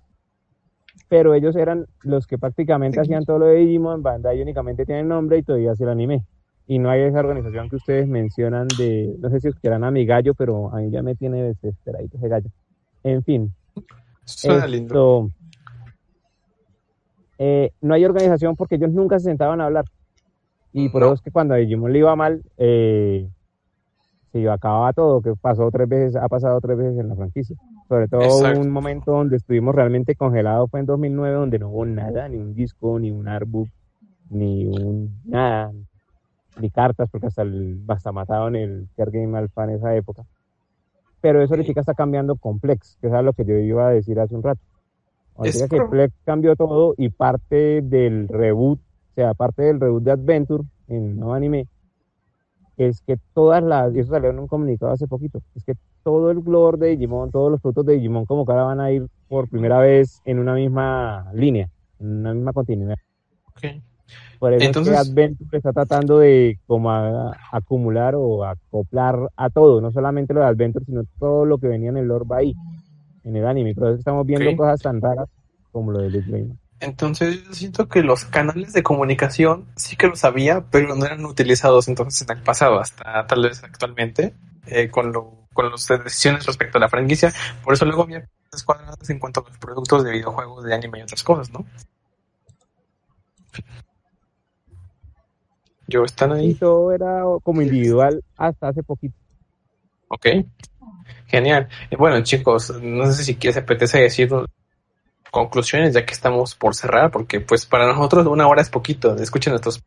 [1.08, 4.02] Pero ellos eran los que prácticamente hacían todo lo de Digimon.
[4.02, 6.26] Bandai únicamente tiene el nombre y todavía hace el anime.
[6.66, 10.04] Y no hay esa organización que ustedes mencionan de, no sé si escucharán a mi
[10.04, 12.50] gallo, pero a mí ya me tiene desesperadito ese gallo.
[13.04, 13.52] En fin,
[14.24, 15.30] Suena lindo.
[17.44, 19.84] Eh, no hay organización porque ellos nunca se sentaban a hablar.
[20.72, 21.06] Y por No.
[21.08, 23.28] eso es que cuando a Digimon le iba mal, eh,
[24.30, 27.56] se acababa todo, que pasó tres veces, ha pasado tres veces en la franquicia.
[27.88, 28.60] Sobre todo Exacto.
[28.60, 32.54] un momento donde estuvimos realmente congelados fue en 2009, donde no hubo nada, ni un
[32.54, 33.68] disco, ni un artbook,
[34.30, 35.72] ni un nada,
[36.60, 40.22] ni cartas, porque hasta, el, hasta mataron el Care Game Alpha en esa época.
[41.20, 44.18] Pero eso ahorita está cambiando con Plex, que es lo que yo iba a decir
[44.20, 44.60] hace un rato.
[45.36, 50.10] Ahorita que Plex cambió todo y parte del reboot, o sea, parte del reboot de
[50.12, 51.66] Adventure en nuevo anime,
[52.76, 56.30] es que todas las, y eso salió en un comunicado hace poquito, es que todo
[56.30, 59.48] el lore de Digimon, todos los productos de Digimon como ahora van a ir por
[59.48, 61.68] primera vez en una misma línea,
[62.00, 62.96] en una misma continuidad.
[63.48, 63.80] Ok.
[64.38, 69.48] Por eso Entonces- es que Adventure está tratando de como a- acumular o acoplar a
[69.50, 72.38] todo, no solamente lo de Adventure, sino todo lo que venía en el lore va
[72.38, 72.54] ahí,
[73.24, 73.74] en el anime.
[73.74, 75.28] Por eso estamos viendo cosas tan raras
[75.70, 76.58] como lo de Luke Rayman.
[76.80, 81.24] Entonces, yo siento que los canales de comunicación sí que los había, pero no eran
[81.24, 84.34] utilizados entonces en el pasado, hasta tal vez actualmente,
[84.66, 87.32] eh, con, lo, con las decisiones respecto a la franquicia.
[87.62, 88.28] Por eso luego había
[88.66, 91.64] cuadradas en cuanto a los productos de videojuegos, de anime y otras cosas, ¿no?
[95.86, 96.54] Yo, ¿están Y ahí?
[96.54, 99.14] todo era como individual hasta hace poquito.
[100.08, 100.26] Ok.
[101.26, 101.68] Genial.
[101.96, 104.30] Bueno, chicos, no sé si quieres apetece decir
[105.30, 109.16] conclusiones ya que estamos por cerrar, porque pues para nosotros una hora es poquito.
[109.16, 109.82] Escuchen estos.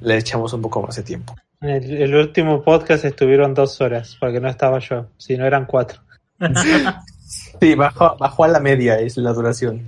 [0.00, 1.34] Le echamos un poco más de tiempo.
[1.60, 6.00] El, el último podcast estuvieron dos horas, porque no estaba yo, si no eran cuatro.
[7.60, 9.86] Sí, bajó, bajó a la media es la duración.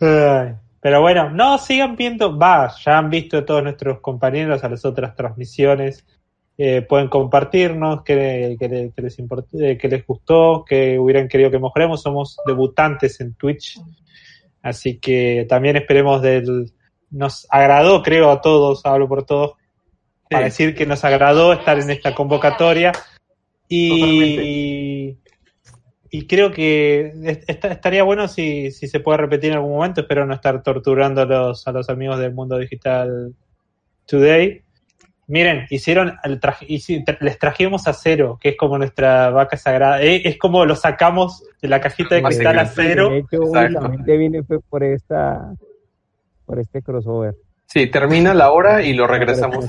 [0.00, 0.54] Ay.
[0.80, 5.14] Pero bueno, no, sigan viendo, va, ya han visto todos nuestros compañeros a las otras
[5.14, 6.04] transmisiones.
[6.62, 11.50] Eh, pueden compartirnos qué, qué le- qué les eh, qué les gustó, qué hubieran querido
[11.50, 12.02] que mejoremos.
[12.02, 13.80] Somos debutantes en Twitch.
[14.60, 16.70] Así que también esperemos del...
[17.10, 19.52] Nos agradó, creo, a todos, hablo por todos,
[20.28, 22.92] para decir que nos agradó estar en esta convocatoria.
[23.68, 25.16] Y,
[26.10, 30.02] y creo que est- est- estaría bueno si, si se puede repetir en algún momento.
[30.02, 33.34] Espero no estar torturando a los, a los amigos del mundo digital
[34.06, 34.60] today.
[35.30, 39.56] Miren, hicieron el traje, hici- tra- les trajimos a cero, que es como nuestra vaca
[39.56, 40.02] sagrada.
[40.02, 43.10] Eh, es como lo sacamos de la cajita de cristal a cero.
[43.10, 45.52] De hecho, únicamente vine fue por esta,
[46.46, 47.36] por este crossover.
[47.66, 49.66] Sí, termina la hora y lo regresamos.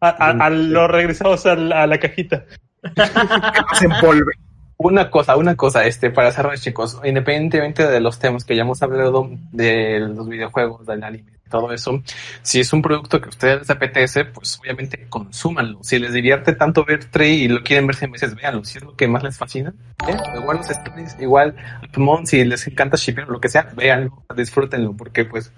[0.00, 2.44] A, a- a- lo regresamos a la, a la cajita.
[3.74, 3.88] Se.
[4.76, 8.82] Una cosa, una cosa, este, para cerrar, chicos, independientemente de los temas que ya hemos
[8.82, 12.02] hablado de los videojuegos, del anime, todo eso,
[12.42, 15.78] si es un producto que a ustedes les apetece, pues obviamente consúmanlo.
[15.84, 18.64] Si les divierte tanto ver Trey y lo quieren ver 100 veces, véanlo.
[18.64, 19.72] Si es lo que más les fascina,
[20.08, 20.16] ¿eh?
[20.36, 24.96] igual los stories, igual Pokémon, si les encanta shipping o lo que sea, véanlo, disfrútenlo,
[24.96, 25.52] porque pues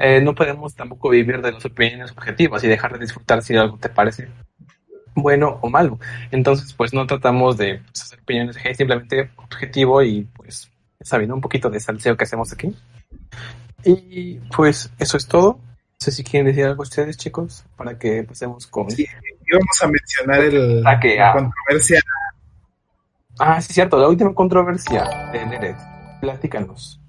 [0.00, 3.78] eh, no podemos tampoco vivir de las opiniones objetivas y dejar de disfrutar si algo
[3.78, 4.26] te parece
[5.14, 6.00] bueno o malo.
[6.32, 10.68] Entonces, pues no tratamos de pues, hacer opiniones simplemente objetivo y pues,
[11.28, 11.34] ¿no?
[11.36, 12.74] un poquito de salseo que hacemos aquí.
[13.84, 15.58] Y pues eso es todo.
[15.60, 18.90] No sé si quieren decir algo ustedes, chicos, para que pasemos con...
[18.90, 19.06] Sí,
[19.46, 21.32] íbamos a mencionar el, Ah, que, la ah.
[21.34, 22.00] controversia.
[23.38, 25.76] Ah, sí, cierto, la última controversia de Neret.
[26.20, 27.00] Platícanos.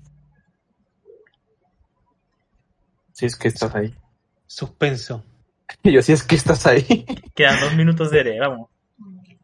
[3.13, 3.93] Si es que estás ahí.
[4.47, 5.23] Suspenso.
[5.83, 7.05] Y yo, si es que estás ahí.
[7.35, 8.69] Quedan dos minutos de R, vamos.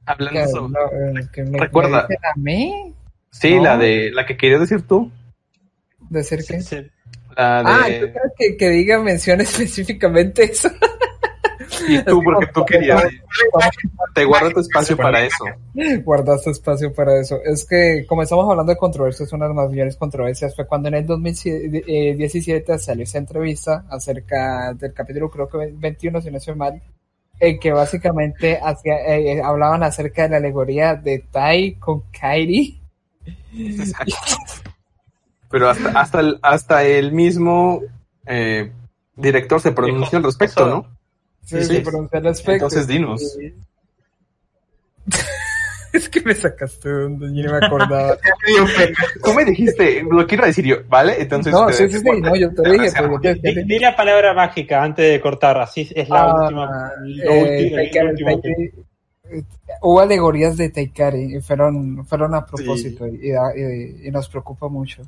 [0.07, 0.73] Hablando Que, sobre...
[0.73, 2.07] no, eh, que me, Recuerda.
[2.07, 2.93] me a mí
[3.31, 3.63] Sí, No.
[3.63, 5.11] la de la que querías decir tú.
[6.09, 6.61] decir que...
[6.61, 6.77] Sí.
[7.35, 7.69] La de...
[7.69, 10.69] Ah, yo creo que, que diga, menciona específicamente eso.
[11.87, 13.03] Y tú, porque tú querías.
[14.13, 15.45] Te guardo tu espacio para eso.
[16.03, 17.39] Guardaste espacio para eso.
[17.43, 20.95] Es que, como estamos hablando de controversias, una de las mayores controversias fue cuando en
[20.95, 26.81] el 2017 salió esa entrevista acerca del capítulo, creo que 21, si no estoy mal,
[27.39, 32.79] en que básicamente hacía, eh, hablaban acerca de la alegoría de Tai con Kairi.
[35.49, 37.81] Pero hasta, hasta, el, hasta el mismo
[38.25, 38.71] eh,
[39.15, 40.95] director se pronunció al respecto, ¿no?
[41.43, 41.81] Sí, Sí, se sí.
[41.81, 42.53] pronuncia al respecto.
[42.53, 43.37] Entonces, dinos.
[45.93, 48.17] Es que me sacaste de donde yo no me acordaba.
[49.23, 51.21] Tú me dijiste, lo quiero decir yo, ¿vale?
[51.21, 51.53] Entonces.
[51.53, 54.33] no, sí, sí, sí, no, yo te dije, pero yo te Di, di la palabra
[54.33, 56.91] mágica antes de cortar, así es la Ah, última.
[57.01, 58.73] lo eh, Taikari- Taikari-
[59.81, 65.01] hubo alegorías de Taikari y fueron, fueron a propósito y, y- y nos preocupa mucho.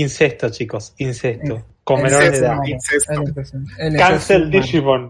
[0.00, 1.56] Incesto, chicos, incesto.
[1.56, 2.58] Eh, Con menores de edad.
[2.64, 3.12] Incesto.
[3.12, 5.08] El incesto- el Cancel Digimon.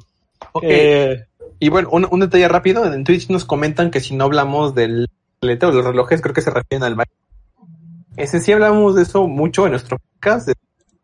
[0.52, 0.62] ok.
[0.66, 1.24] Eh,
[1.60, 2.92] Y bueno, un, un detalle rápido.
[2.92, 5.08] En Twitch nos comentan que si no hablamos del
[5.40, 7.12] de los relojes, creo que se refieren al baile.
[8.16, 10.46] Ese sí hablamos de eso mucho en nuestro podcast.
[10.48, 10.54] de-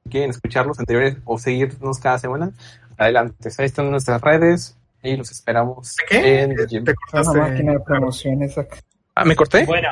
[0.05, 2.51] si quieren escuchar los anteriores o seguirnos cada semana,
[2.97, 3.49] adelante.
[3.59, 6.41] Ahí están nuestras redes y los esperamos ¿Qué?
[6.43, 6.57] en.
[6.57, 7.85] Te Es una máquina de cortaste.
[7.85, 8.77] promociones acá.
[9.15, 9.65] Ah, ¿me corté?
[9.67, 9.89] bueno,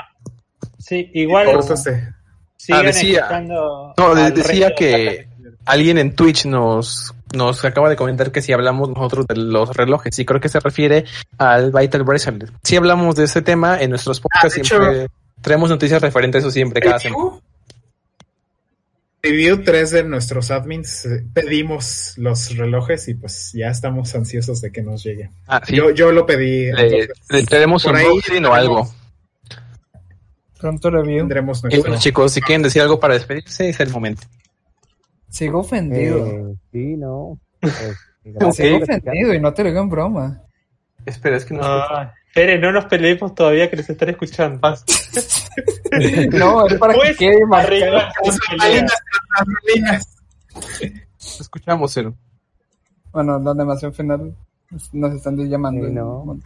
[0.79, 2.09] sí, igual cortaste.
[2.71, 5.29] Ah, decía- no, decía resto de que-
[5.65, 10.19] Alguien en Twitch nos, nos acaba de comentar que si hablamos nosotros de los relojes,
[10.19, 11.05] y creo que se refiere
[11.37, 12.51] al Vital Bracelet.
[12.63, 15.09] Si hablamos de ese tema en nuestros podcasts, de siempre
[15.43, 17.39] traemos noticias referentes a eso siempre, cada semana.
[19.23, 24.71] Review 3 de nuestros admins eh, pedimos los relojes y pues ya estamos ansiosos de
[24.71, 25.33] que nos lleguen.
[25.49, 25.75] Ah, sí.
[25.77, 26.71] Yo, yo lo pedí.
[26.73, 28.91] le, entonces le traeremos por un o algo.
[30.61, 31.19] Pronto review.
[31.19, 31.83] tendremos Y nuestro.
[31.83, 34.23] bueno, chicos, si quieren decir algo para despedirse, es el momento.
[35.29, 36.27] Sigo ofendido.
[36.27, 37.39] Eh, sí, no.
[37.61, 37.97] Pues,
[38.57, 40.43] Sigo ofendido y no te lo digo en broma.
[41.07, 44.61] Espera, es que no Ah, esperen, no nos peleemos todavía que les están escuchando.
[46.33, 48.39] No, es para que Pues, quede adrenalinas, las
[49.41, 50.17] adrenalinas.
[51.41, 52.15] escuchamos, Cero.
[53.13, 54.35] Bueno, la animación final
[54.93, 55.87] nos están llamando.
[55.87, 56.39] Sí, no.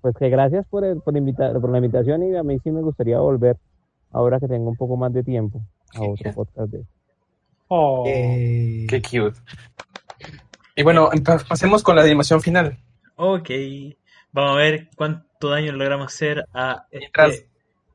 [0.00, 2.82] Pues que gracias por, el, por, invitar, por la invitación y a mí sí me
[2.82, 3.56] gustaría volver,
[4.12, 5.60] ahora que tengo un poco más de tiempo,
[5.94, 6.84] a otro podcast de
[7.70, 8.04] Oh.
[8.06, 9.38] Eh, Qué cute.
[10.74, 12.78] Y bueno, pa- pasemos con la animación final.
[13.16, 13.50] Ok.
[14.32, 17.48] Vamos a ver cuánto daño logramos hacer a Mientras- este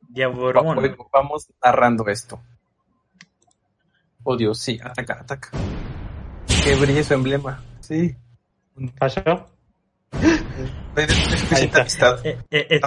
[0.10, 0.78] Diaboromon.
[1.12, 2.39] Vamos- narrando esto.
[4.24, 5.49] Oh Dios, sí, ataca, ataca.
[6.64, 7.64] Que brille su emblema.
[7.80, 8.16] Sí.
[8.97, 9.47] ¿Falló?
[10.95, 12.82] Eh, eh, eh,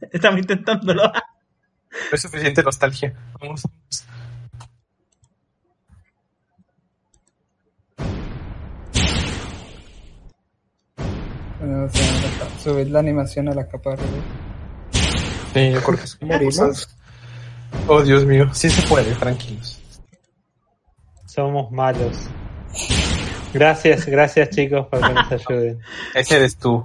[0.12, 1.04] estamos intentándolo.
[1.04, 1.12] No
[2.12, 3.12] es suficiente nostalgia.
[3.40, 3.62] Vamos.
[11.58, 14.08] Bueno, o sea, subir la animación a la capa arriba.
[15.52, 16.88] Sí, yo creo que es morimos.
[17.86, 18.48] Oh, Dios mío.
[18.52, 19.80] Sí se puede, tranquilos.
[21.26, 22.28] Somos malos.
[23.52, 25.78] Gracias, gracias chicos por que nos ayuden.
[26.14, 26.84] Ese eres tú.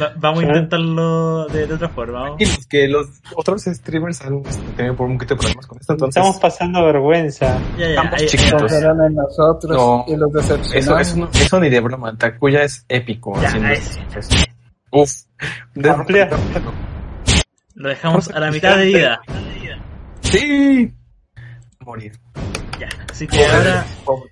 [0.00, 2.20] Va- vamos a intentarlo de, de otra forma.
[2.20, 2.40] ¿vamos?
[2.40, 4.42] Y los que los otros streamers han
[4.76, 6.20] tenido por un poquito de problemas con esto, entonces...
[6.20, 7.58] Estamos pasando vergüenza.
[7.78, 8.72] Ya, ya, Estamos chiquitos.
[8.72, 10.04] En nosotros No.
[10.06, 10.34] y los
[10.74, 12.16] Eso, eso, no- eso ni de broma.
[12.16, 13.40] Takuya es épico.
[13.40, 13.98] Ya, esto.
[14.10, 14.18] sí.
[14.18, 14.44] Es-
[14.90, 15.12] Uf.
[15.74, 16.28] De- Amplia.
[17.74, 19.20] Lo dejamos a la mitad de vida.
[20.20, 20.92] Sí.
[21.80, 22.12] Morir.
[22.78, 22.88] Ya.
[23.10, 24.30] Así que ahora, Pobre.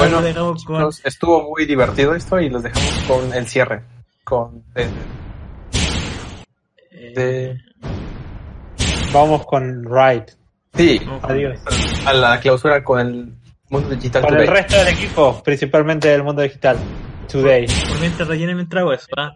[0.00, 0.76] Bueno, lo dejamos con.
[0.78, 3.82] chicos, estuvo muy divertido esto y los dejamos con el cierre.
[4.24, 4.88] Con eh,
[7.14, 7.58] de-
[9.12, 10.30] Vamos con Right.
[10.74, 11.58] sí, Adiós.
[12.06, 13.34] a la clausura con el
[13.68, 16.76] mundo digital Con el resto del equipo, principalmente del mundo digital.
[17.30, 17.66] Today.
[17.88, 19.06] Por mientras rellenen mientras hago eso.
[19.16, 19.32] ¿ah?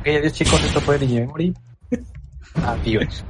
[0.00, 1.54] Ok, adiós chicos, esto fue DJ Memory.
[2.64, 3.24] Adiós.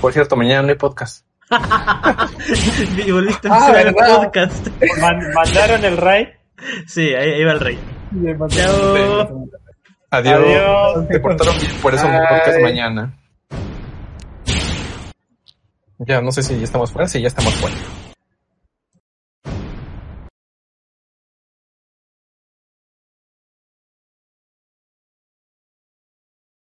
[0.00, 1.24] Por cierto, mañana no hay podcast.
[3.06, 4.68] y volviste a Ah, el podcast.
[5.00, 6.28] Man- ¿Mandaron el Right?
[6.86, 7.78] Sí, ahí, ahí va el rey.
[8.48, 9.46] Chao.
[10.10, 10.40] Adiós.
[10.44, 11.08] Adiós.
[11.08, 12.28] Te portaron bien, por eso no hay Bye.
[12.38, 13.14] podcast mañana.
[15.98, 17.76] Ya, no sé si ya estamos fuera, sí, ya estamos fuera.